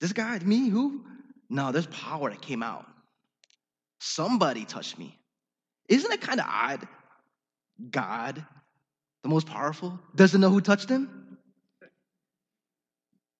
This 0.00 0.12
guy, 0.12 0.38
me, 0.40 0.68
who? 0.68 1.04
No, 1.48 1.72
there's 1.72 1.86
power 1.86 2.30
that 2.30 2.42
came 2.42 2.62
out. 2.62 2.86
Somebody 4.00 4.64
touched 4.64 4.98
me. 4.98 5.18
Isn't 5.88 6.12
it 6.12 6.20
kind 6.20 6.40
of 6.40 6.46
odd? 6.48 6.88
God, 7.90 8.44
the 9.22 9.28
most 9.28 9.46
powerful, 9.46 9.98
doesn't 10.14 10.40
know 10.40 10.50
who 10.50 10.60
touched 10.60 10.88
him? 10.88 11.38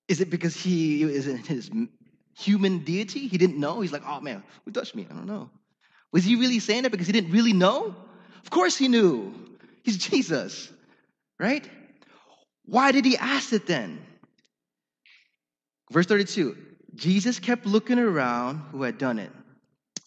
Is 0.09 0.21
it 0.21 0.31
because 0.31 0.55
he 0.57 1.03
is 1.03 1.25
his 1.25 1.71
human 2.37 2.81
deity? 2.81 3.29
He 3.29 3.39
didn't 3.39 3.59
know? 3.59 3.81
He's 3.81 3.93
like, 3.93 4.03
oh 4.07 4.21
man, 4.21 4.43
who 4.65 4.73
touched 4.73 4.95
me? 4.95 5.07
I 5.11 5.15
don't 5.15 5.27
know. 5.27 5.51
Was 6.13 6.25
he 6.25 6.37
really 6.37 6.59
saying 6.59 6.83
that 6.83 6.91
because 6.91 7.07
he 7.07 7.13
didn't 7.13 7.33
really 7.33 7.53
know? 7.53 7.95
Of 8.43 8.51
course 8.51 8.77
he 8.77 8.89
knew. 8.89 9.33
He's 9.85 9.97
Jesus, 9.97 10.71
right? 11.39 11.69
Why 12.65 12.93
did 12.93 13.05
he 13.05 13.17
ask 13.17 13.53
it 13.53 13.67
then? 13.67 14.05
Verse 15.91 16.07
32 16.07 16.57
Jesus 16.95 17.39
kept 17.39 17.65
looking 17.65 17.99
around 17.99 18.59
who 18.71 18.83
had 18.83 18.99
done 18.99 19.19
it. 19.19 19.31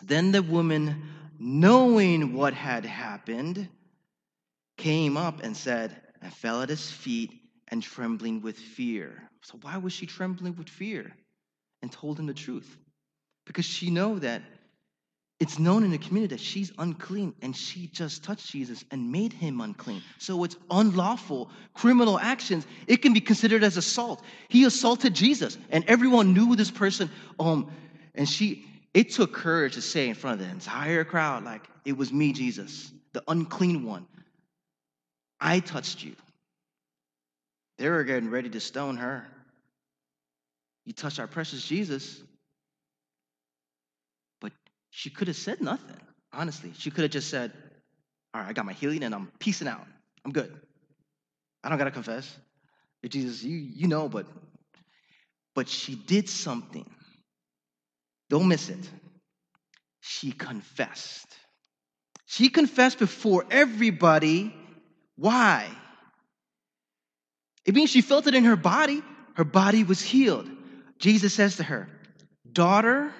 Then 0.03 0.31
the 0.31 0.43
woman 0.43 1.01
knowing 1.39 2.33
what 2.33 2.53
had 2.53 2.85
happened, 2.85 3.67
came 4.77 5.17
up 5.17 5.41
and 5.43 5.55
said, 5.55 5.95
and 6.21 6.33
fell 6.33 6.61
at 6.61 6.69
his 6.69 6.89
feet 6.89 7.31
and 7.69 7.81
trembling 7.81 8.41
with 8.41 8.57
fear. 8.57 9.29
So, 9.41 9.57
why 9.61 9.77
was 9.77 9.93
she 9.93 10.05
trembling 10.05 10.55
with 10.55 10.69
fear? 10.69 11.15
And 11.81 11.91
told 11.91 12.19
him 12.19 12.25
the 12.25 12.33
truth. 12.33 12.77
Because 13.45 13.65
she 13.65 13.91
know 13.91 14.17
that 14.19 14.41
it's 15.39 15.59
known 15.59 15.83
in 15.83 15.91
the 15.91 15.97
community 15.97 16.35
that 16.35 16.41
she's 16.41 16.71
unclean 16.77 17.35
and 17.41 17.55
she 17.55 17.87
just 17.87 18.23
touched 18.23 18.49
Jesus 18.49 18.85
and 18.89 19.11
made 19.11 19.33
him 19.33 19.59
unclean. 19.59 20.01
So 20.17 20.43
it's 20.45 20.55
unlawful 20.71 21.49
criminal 21.73 22.17
actions. 22.17 22.65
It 22.87 23.01
can 23.01 23.13
be 23.13 23.19
considered 23.19 23.63
as 23.63 23.75
assault. 23.75 24.23
He 24.47 24.63
assaulted 24.63 25.13
Jesus 25.13 25.57
and 25.69 25.83
everyone 25.87 26.33
knew 26.33 26.55
this 26.55 26.71
person. 26.71 27.09
Um, 27.37 27.69
and 28.15 28.29
she 28.29 28.65
it 28.95 29.09
took 29.11 29.33
courage 29.33 29.73
to 29.73 29.81
say 29.81 30.07
in 30.07 30.15
front 30.15 30.39
of 30.39 30.47
the 30.47 30.51
entire 30.51 31.03
crowd, 31.03 31.43
like, 31.43 31.61
it 31.83 31.97
was 31.97 32.13
me, 32.13 32.31
Jesus, 32.31 32.89
the 33.11 33.21
unclean 33.27 33.83
one. 33.83 34.07
I 35.39 35.59
touched 35.59 36.01
you. 36.01 36.15
They 37.77 37.89
were 37.89 38.05
getting 38.05 38.29
ready 38.29 38.49
to 38.49 38.59
stone 38.61 38.95
her. 38.95 39.27
You 40.85 40.93
touched 40.93 41.19
our 41.19 41.27
precious 41.27 41.67
Jesus. 41.67 42.21
But 44.39 44.53
she 44.91 45.09
could 45.09 45.27
have 45.27 45.35
said 45.35 45.59
nothing, 45.59 45.97
honestly. 46.31 46.71
She 46.77 46.89
could 46.89 47.01
have 47.01 47.11
just 47.11 47.29
said, 47.29 47.51
All 48.33 48.39
right, 48.39 48.49
I 48.49 48.53
got 48.53 48.65
my 48.65 48.71
healing 48.71 49.03
and 49.03 49.13
I'm 49.13 49.29
peacing 49.39 49.67
out. 49.67 49.85
I'm 50.23 50.31
good. 50.31 50.57
I 51.65 51.69
don't 51.69 51.77
got 51.77 51.83
to 51.83 51.91
confess. 51.91 52.33
Jesus, 53.09 53.43
you, 53.43 53.57
you 53.57 53.87
know, 53.87 54.07
but 54.07 54.25
but 55.53 55.67
she 55.67 55.95
did 55.95 56.29
something. 56.29 56.89
Don't 58.29 58.47
miss 58.47 58.69
it. 58.69 58.89
She 60.01 60.31
confessed. 60.31 61.27
She 62.25 62.49
confessed 62.49 62.99
before 62.99 63.45
everybody. 63.49 64.53
Why? 65.15 65.67
It 67.65 67.75
means 67.75 67.89
she 67.89 68.01
felt 68.01 68.27
it 68.27 68.35
in 68.35 68.45
her 68.45 68.55
body. 68.55 69.01
Her 69.35 69.43
body 69.43 69.83
was 69.83 70.01
healed. 70.01 70.49
Jesus 70.99 71.33
says 71.33 71.57
to 71.57 71.63
her, 71.63 71.89
Daughter, 72.51 73.13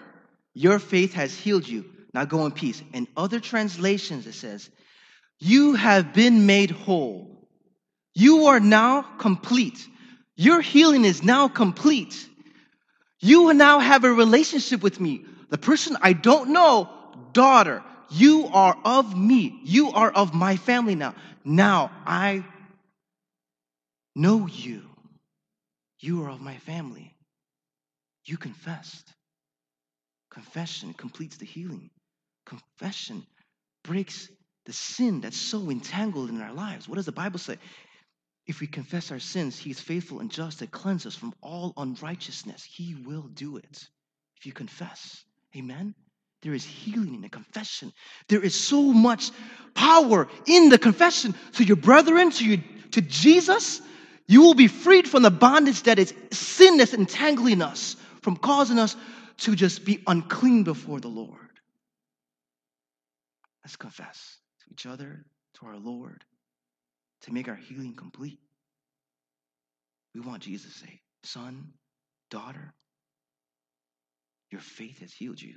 your 0.53 0.79
faith 0.79 1.13
has 1.13 1.35
healed 1.35 1.67
you. 1.67 1.85
Now 2.13 2.25
go 2.25 2.45
in 2.45 2.51
peace. 2.51 2.81
In 2.93 3.07
other 3.17 3.39
translations, 3.39 4.25
it 4.27 4.33
says, 4.33 4.69
You 5.39 5.73
have 5.73 6.13
been 6.13 6.45
made 6.45 6.71
whole. 6.71 7.47
You 8.13 8.45
are 8.45 8.61
now 8.61 9.01
complete. 9.01 9.85
Your 10.37 10.61
healing 10.61 11.03
is 11.03 11.23
now 11.23 11.47
complete. 11.49 12.29
You 13.25 13.55
now 13.55 13.79
have 13.79 14.03
a 14.03 14.13
relationship 14.13 14.83
with 14.83 14.99
me. 14.99 15.25
The 15.49 15.57
person 15.57 15.97
I 15.99 16.13
don't 16.13 16.51
know, 16.51 16.91
daughter, 17.33 17.83
you 18.11 18.45
are 18.53 18.77
of 18.85 19.17
me. 19.17 19.59
You 19.63 19.89
are 19.89 20.11
of 20.11 20.35
my 20.35 20.57
family 20.57 20.93
now. 20.93 21.15
Now 21.43 21.89
I 22.05 22.45
know 24.15 24.45
you. 24.45 24.83
You 26.01 26.23
are 26.23 26.29
of 26.29 26.39
my 26.39 26.57
family. 26.57 27.15
You 28.25 28.37
confessed. 28.37 29.11
Confession 30.29 30.93
completes 30.93 31.37
the 31.37 31.47
healing. 31.47 31.89
Confession 32.45 33.25
breaks 33.83 34.29
the 34.67 34.73
sin 34.73 35.21
that's 35.21 35.37
so 35.37 35.71
entangled 35.71 36.29
in 36.29 36.41
our 36.43 36.53
lives. 36.53 36.87
What 36.87 36.97
does 36.97 37.07
the 37.07 37.11
Bible 37.11 37.39
say? 37.39 37.57
If 38.47 38.59
we 38.59 38.67
confess 38.67 39.11
our 39.11 39.19
sins, 39.19 39.57
He 39.57 39.71
is 39.71 39.79
faithful 39.79 40.19
and 40.19 40.31
just 40.31 40.59
to 40.59 40.67
cleanse 40.67 41.05
us 41.05 41.15
from 41.15 41.33
all 41.41 41.73
unrighteousness. 41.77 42.63
He 42.63 42.95
will 42.95 43.23
do 43.33 43.57
it 43.57 43.87
if 44.37 44.45
you 44.45 44.53
confess. 44.53 45.23
Amen? 45.55 45.95
There 46.41 46.53
is 46.53 46.63
healing 46.63 47.15
in 47.15 47.21
the 47.21 47.29
confession. 47.29 47.91
There 48.27 48.43
is 48.43 48.53
so 48.53 48.81
much 48.81 49.31
power 49.73 50.27
in 50.45 50.69
the 50.69 50.77
confession 50.77 51.33
to 51.53 51.63
your 51.63 51.77
brethren, 51.77 52.29
to, 52.31 52.45
your, 52.45 52.63
to 52.91 53.01
Jesus. 53.01 53.81
You 54.27 54.41
will 54.41 54.53
be 54.53 54.67
freed 54.67 55.07
from 55.07 55.23
the 55.23 55.31
bondage 55.31 55.83
that 55.83 55.97
is 55.97 56.13
sin 56.31 56.77
that's 56.77 56.93
entangling 56.93 57.63
us, 57.63 57.95
from 58.21 58.37
causing 58.37 58.77
us 58.77 58.95
to 59.37 59.55
just 59.55 59.85
be 59.85 60.03
unclean 60.05 60.63
before 60.63 60.99
the 60.99 61.07
Lord. 61.07 61.39
Let's 63.63 63.75
confess 63.75 64.37
to 64.59 64.65
each 64.71 64.85
other, 64.85 65.25
to 65.55 65.65
our 65.65 65.77
Lord 65.77 66.23
to 67.21 67.33
make 67.33 67.47
our 67.47 67.55
healing 67.55 67.95
complete. 67.95 68.39
We 70.13 70.21
want 70.21 70.43
Jesus 70.43 70.73
to 70.73 70.79
say, 70.79 71.01
Son, 71.23 71.73
daughter, 72.29 72.73
your 74.51 74.61
faith 74.61 74.99
has 74.99 75.11
healed 75.11 75.41
you. 75.41 75.55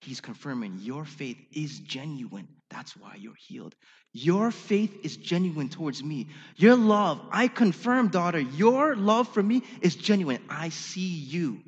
He's 0.00 0.20
confirming 0.20 0.78
your 0.82 1.04
faith 1.04 1.38
is 1.52 1.80
genuine. 1.80 2.48
That's 2.70 2.96
why 2.96 3.16
you're 3.18 3.34
healed. 3.38 3.74
Your 4.12 4.50
faith 4.50 4.94
is 5.02 5.16
genuine 5.16 5.68
towards 5.68 6.02
me. 6.02 6.28
Your 6.56 6.76
love, 6.76 7.20
I 7.30 7.48
confirm, 7.48 8.08
daughter, 8.08 8.40
your 8.40 8.94
love 8.94 9.28
for 9.28 9.42
me 9.42 9.62
is 9.80 9.96
genuine. 9.96 10.42
I 10.50 10.68
see 10.68 11.00
you. 11.00 11.60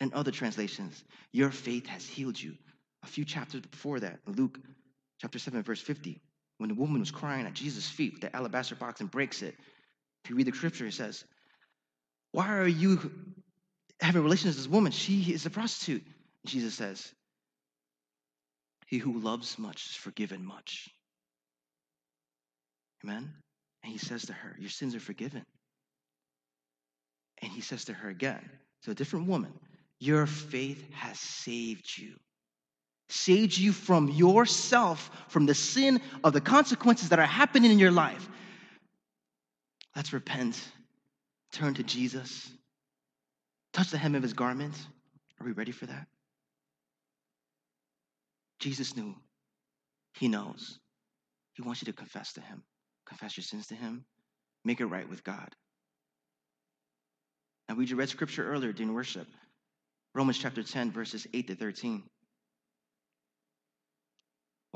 In 0.00 0.12
other 0.12 0.30
translations, 0.30 1.02
your 1.32 1.50
faith 1.50 1.86
has 1.86 2.06
healed 2.06 2.40
you. 2.40 2.54
A 3.02 3.06
few 3.06 3.24
chapters 3.24 3.62
before 3.62 4.00
that, 4.00 4.18
Luke 4.26 4.58
chapter 5.20 5.38
7, 5.38 5.62
verse 5.62 5.80
50 5.80 6.20
when 6.58 6.68
the 6.68 6.74
woman 6.74 7.00
was 7.00 7.10
crying 7.10 7.46
at 7.46 7.54
Jesus' 7.54 7.88
feet, 7.88 8.12
with 8.12 8.22
the 8.22 8.34
alabaster 8.34 8.74
box 8.74 9.00
and 9.00 9.10
breaks 9.10 9.42
it. 9.42 9.54
If 10.24 10.30
you 10.30 10.36
read 10.36 10.46
the 10.46 10.56
scripture, 10.56 10.86
it 10.86 10.94
says, 10.94 11.24
Why 12.32 12.48
are 12.56 12.66
you 12.66 13.10
having 14.00 14.22
relations 14.22 14.56
with 14.56 14.64
this 14.64 14.72
woman? 14.72 14.92
She 14.92 15.32
is 15.32 15.46
a 15.46 15.50
prostitute. 15.50 16.04
Jesus 16.46 16.74
says, 16.74 17.12
He 18.86 18.98
who 18.98 19.18
loves 19.18 19.58
much 19.58 19.86
is 19.86 19.94
forgiven 19.94 20.44
much. 20.44 20.88
Amen? 23.04 23.32
And 23.82 23.92
he 23.92 23.98
says 23.98 24.26
to 24.26 24.32
her, 24.32 24.56
Your 24.58 24.70
sins 24.70 24.94
are 24.94 25.00
forgiven. 25.00 25.44
And 27.42 27.52
he 27.52 27.60
says 27.60 27.84
to 27.84 27.92
her 27.92 28.08
again, 28.08 28.48
to 28.84 28.92
a 28.92 28.94
different 28.94 29.28
woman, 29.28 29.52
Your 30.00 30.26
faith 30.26 30.82
has 30.92 31.18
saved 31.20 31.98
you 31.98 32.14
saves 33.08 33.58
you 33.58 33.72
from 33.72 34.08
yourself, 34.08 35.10
from 35.28 35.46
the 35.46 35.54
sin 35.54 36.00
of 36.24 36.32
the 36.32 36.40
consequences 36.40 37.10
that 37.10 37.18
are 37.18 37.26
happening 37.26 37.70
in 37.70 37.78
your 37.78 37.90
life. 37.90 38.28
Let's 39.94 40.12
repent, 40.12 40.60
turn 41.52 41.74
to 41.74 41.82
Jesus, 41.82 42.50
touch 43.72 43.90
the 43.90 43.98
hem 43.98 44.14
of 44.14 44.22
his 44.22 44.32
garment. 44.32 44.74
Are 45.40 45.46
we 45.46 45.52
ready 45.52 45.72
for 45.72 45.86
that? 45.86 46.06
Jesus 48.58 48.96
knew. 48.96 49.14
He 50.14 50.28
knows. 50.28 50.78
He 51.54 51.62
wants 51.62 51.82
you 51.82 51.86
to 51.86 51.92
confess 51.92 52.32
to 52.34 52.40
him, 52.40 52.62
confess 53.06 53.36
your 53.36 53.44
sins 53.44 53.66
to 53.68 53.74
him, 53.74 54.04
make 54.64 54.80
it 54.80 54.86
right 54.86 55.08
with 55.08 55.24
God. 55.24 55.54
And 57.68 57.76
we 57.76 57.84
just 57.84 57.98
read 57.98 58.08
scripture 58.08 58.48
earlier 58.48 58.72
during 58.72 58.94
worship 58.94 59.26
Romans 60.14 60.38
chapter 60.38 60.62
10, 60.62 60.92
verses 60.92 61.26
8 61.34 61.48
to 61.48 61.54
13. 61.54 62.02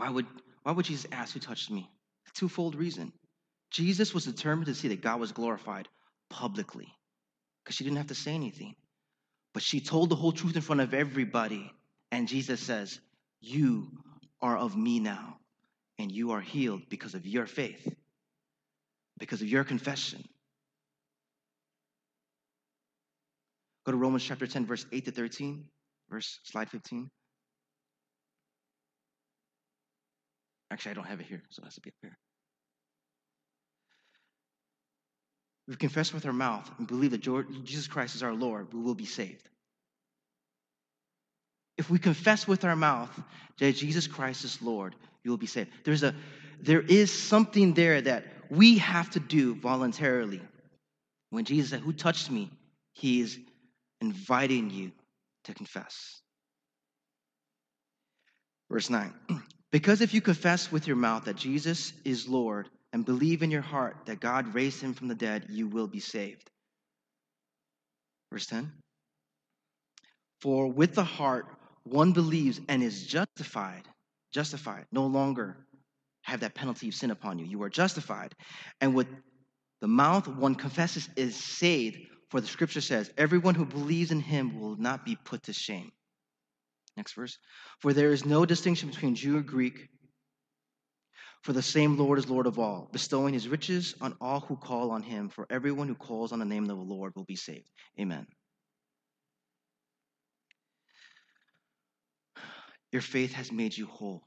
Why 0.01 0.09
would, 0.09 0.27
why 0.63 0.73
would 0.73 0.87
Jesus 0.87 1.07
ask 1.13 1.35
who 1.35 1.41
touched 1.41 1.71
me? 1.71 1.87
A 2.27 2.31
twofold 2.33 2.75
reason. 2.75 3.13
Jesus 3.71 4.15
was 4.15 4.25
determined 4.25 4.67
to 4.69 4.75
see 4.75 4.89
that 4.89 5.03
God 5.03 5.21
was 5.21 5.33
glorified 5.33 5.89
publicly 6.31 6.89
because 7.63 7.77
she 7.77 7.85
didn't 7.85 7.99
have 7.99 8.07
to 8.07 8.15
say 8.15 8.33
anything. 8.33 8.75
But 9.53 9.63
she 9.63 9.79
told 9.79 10.09
the 10.09 10.17
whole 10.17 10.33
truth 10.33 10.57
in 10.57 10.63
front 10.63 10.81
of 10.81 10.95
everybody. 10.95 11.71
And 12.11 12.29
Jesus 12.29 12.61
says, 12.61 12.99
You 13.43 13.89
are 14.41 14.57
of 14.57 14.75
me 14.75 15.01
now, 15.01 15.37
and 15.99 16.11
you 16.11 16.31
are 16.31 16.41
healed 16.41 16.81
because 16.89 17.15
of 17.15 17.27
your 17.27 17.45
faith, 17.45 17.87
because 19.19 19.43
of 19.43 19.49
your 19.49 19.65
confession. 19.65 20.25
Go 23.85 23.93
to 23.93 23.99
Romans 23.99 24.25
chapter 24.25 24.47
10, 24.47 24.65
verse 24.65 24.87
8 24.91 25.05
to 25.05 25.11
13, 25.11 25.67
verse 26.09 26.41
slide 26.45 26.71
15. 26.71 27.11
Actually, 30.71 30.93
I 30.93 30.95
don't 30.95 31.07
have 31.07 31.21
it 31.21 31.27
here, 31.27 31.43
so 31.51 31.63
it 31.63 31.65
has 31.65 31.75
to 31.75 31.81
be 31.81 31.91
up 31.91 31.95
here. 32.03 32.17
If 35.67 35.75
we 35.75 35.77
confess 35.77 36.13
with 36.13 36.27
our 36.27 36.33
mouth 36.33 36.71
and 36.79 36.87
believe 36.87 37.13
that 37.13 37.23
Jesus 37.65 37.87
Christ 37.87 38.15
is 38.15 38.23
our 38.23 38.35
Lord, 38.35 38.73
we 38.73 38.81
will 38.81 38.95
be 38.95 39.05
saved. 39.05 39.49
If 41.79 41.89
we 41.89 41.99
confess 41.99 42.47
with 42.47 42.65
our 42.65 42.77
mouth 42.77 43.11
that 43.59 43.73
Jesus 43.73 44.07
Christ 44.07 44.45
is 44.45 44.61
Lord, 44.61 44.95
you 45.25 45.31
will 45.31 45.39
be 45.39 45.47
saved. 45.47 45.71
There's 45.85 46.03
a, 46.03 46.15
there 46.61 46.81
is 46.81 47.13
something 47.13 47.73
there 47.75 48.01
that 48.01 48.25
we 48.51 48.79
have 48.79 49.11
to 49.11 49.21
do 49.21 49.55
voluntarily. 49.55 50.41
When 51.31 51.45
Jesus 51.45 51.71
said, 51.71 51.81
Who 51.81 51.93
touched 51.93 52.31
me? 52.31 52.51
He 52.93 53.21
is 53.21 53.39
inviting 54.01 54.71
you 54.71 54.93
to 55.45 55.55
confess. 55.55 56.21
Verse 58.71 58.91
9 58.91 59.15
Because 59.71 60.01
if 60.01 60.15
you 60.15 60.21
confess 60.21 60.73
with 60.73 60.87
your 60.87 60.97
mouth 60.97 61.25
that 61.27 61.37
Jesus 61.37 61.93
is 62.05 62.29
Lord 62.29 62.69
and 62.93 63.05
believe 63.05 63.43
in 63.43 63.51
your 63.51 63.63
heart 63.63 63.97
that 64.07 64.21
God 64.21 64.55
raised 64.55 64.81
him 64.81 64.95
from 64.95 65.09
the 65.09 65.15
dead, 65.15 65.47
you 65.49 65.69
will 65.69 65.87
be 65.87 66.01
saved. 66.01 66.51
Verse 68.33 68.47
10 68.47 68.73
For 70.41 70.67
with 70.67 70.95
the 70.95 71.05
heart 71.05 71.47
one 71.85 72.13
believes 72.13 72.61
and 72.69 72.83
is 72.83 73.07
justified, 73.07 73.83
justified, 74.33 74.87
no 74.93 75.07
longer 75.07 75.57
have 76.23 76.41
that 76.41 76.55
penalty 76.55 76.89
of 76.89 76.95
sin 76.95 77.11
upon 77.11 77.39
you. 77.39 77.47
You 77.47 77.63
are 77.63 77.71
justified. 77.71 78.35
And 78.81 78.95
with 78.95 79.07
the 79.81 79.89
mouth 79.89 80.29
one 80.29 80.55
confesses 80.55 81.09
is 81.17 81.35
saved, 81.37 81.99
for 82.29 82.41
the 82.41 82.47
scripture 82.47 82.81
says, 82.81 83.11
Everyone 83.17 83.55
who 83.55 83.65
believes 83.65 84.11
in 84.11 84.21
him 84.21 84.61
will 84.61 84.77
not 84.77 85.05
be 85.05 85.17
put 85.17 85.45
to 85.45 85.53
shame. 85.53 85.91
Next 86.97 87.15
verse. 87.15 87.39
For 87.81 87.93
there 87.93 88.13
is 88.13 88.25
no 88.25 88.45
distinction 88.45 88.89
between 88.89 89.15
Jew 89.15 89.39
or 89.39 89.43
Greek, 89.43 89.89
for 91.43 91.53
the 91.53 91.63
same 91.63 91.97
Lord 91.97 92.19
is 92.19 92.29
Lord 92.29 92.47
of 92.47 92.59
all, 92.59 92.91
bestowing 92.93 93.33
his 93.33 93.49
riches 93.49 93.95
on 94.01 94.15
all 94.21 94.41
who 94.41 94.57
call 94.57 94.91
on 94.91 95.03
him. 95.03 95.31
For 95.31 95.47
everyone 95.49 95.89
who 95.89 95.95
calls 95.95 96.33
on 96.33 96.39
the 96.39 96.45
name 96.45 96.65
of 96.65 96.69
the 96.69 96.75
Lord 96.75 97.15
will 97.17 97.25
be 97.25 97.37
saved. 97.37 97.71
Amen. 97.99 98.27
Your 102.93 103.03
faith 103.03 103.33
has 103.35 103.51
made 103.53 103.77
you 103.77 103.87
whole. 103.87 104.23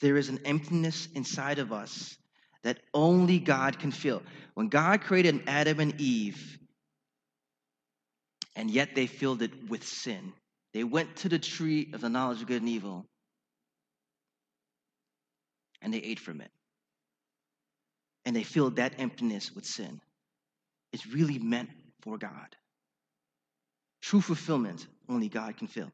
There 0.00 0.16
is 0.16 0.28
an 0.28 0.40
emptiness 0.44 1.08
inside 1.14 1.58
of 1.58 1.72
us 1.72 2.16
that 2.62 2.80
only 2.94 3.38
God 3.38 3.78
can 3.78 3.90
fill. 3.90 4.22
When 4.54 4.68
God 4.68 5.00
created 5.02 5.42
Adam 5.46 5.80
and 5.80 6.00
Eve, 6.00 6.58
and 8.54 8.70
yet 8.70 8.94
they 8.94 9.06
filled 9.06 9.42
it 9.42 9.68
with 9.68 9.86
sin. 9.86 10.32
They 10.76 10.84
went 10.84 11.16
to 11.16 11.30
the 11.30 11.38
tree 11.38 11.88
of 11.94 12.02
the 12.02 12.10
knowledge 12.10 12.42
of 12.42 12.48
good 12.48 12.60
and 12.60 12.68
evil, 12.68 13.06
and 15.80 15.94
they 15.94 16.00
ate 16.00 16.20
from 16.20 16.42
it. 16.42 16.50
And 18.26 18.36
they 18.36 18.42
filled 18.42 18.76
that 18.76 18.92
emptiness 18.98 19.50
with 19.54 19.64
sin. 19.64 20.02
It's 20.92 21.06
really 21.06 21.38
meant 21.38 21.70
for 22.02 22.18
God. 22.18 22.56
True 24.02 24.20
fulfillment, 24.20 24.86
only 25.08 25.30
God 25.30 25.56
can 25.56 25.66
fill. 25.66 25.90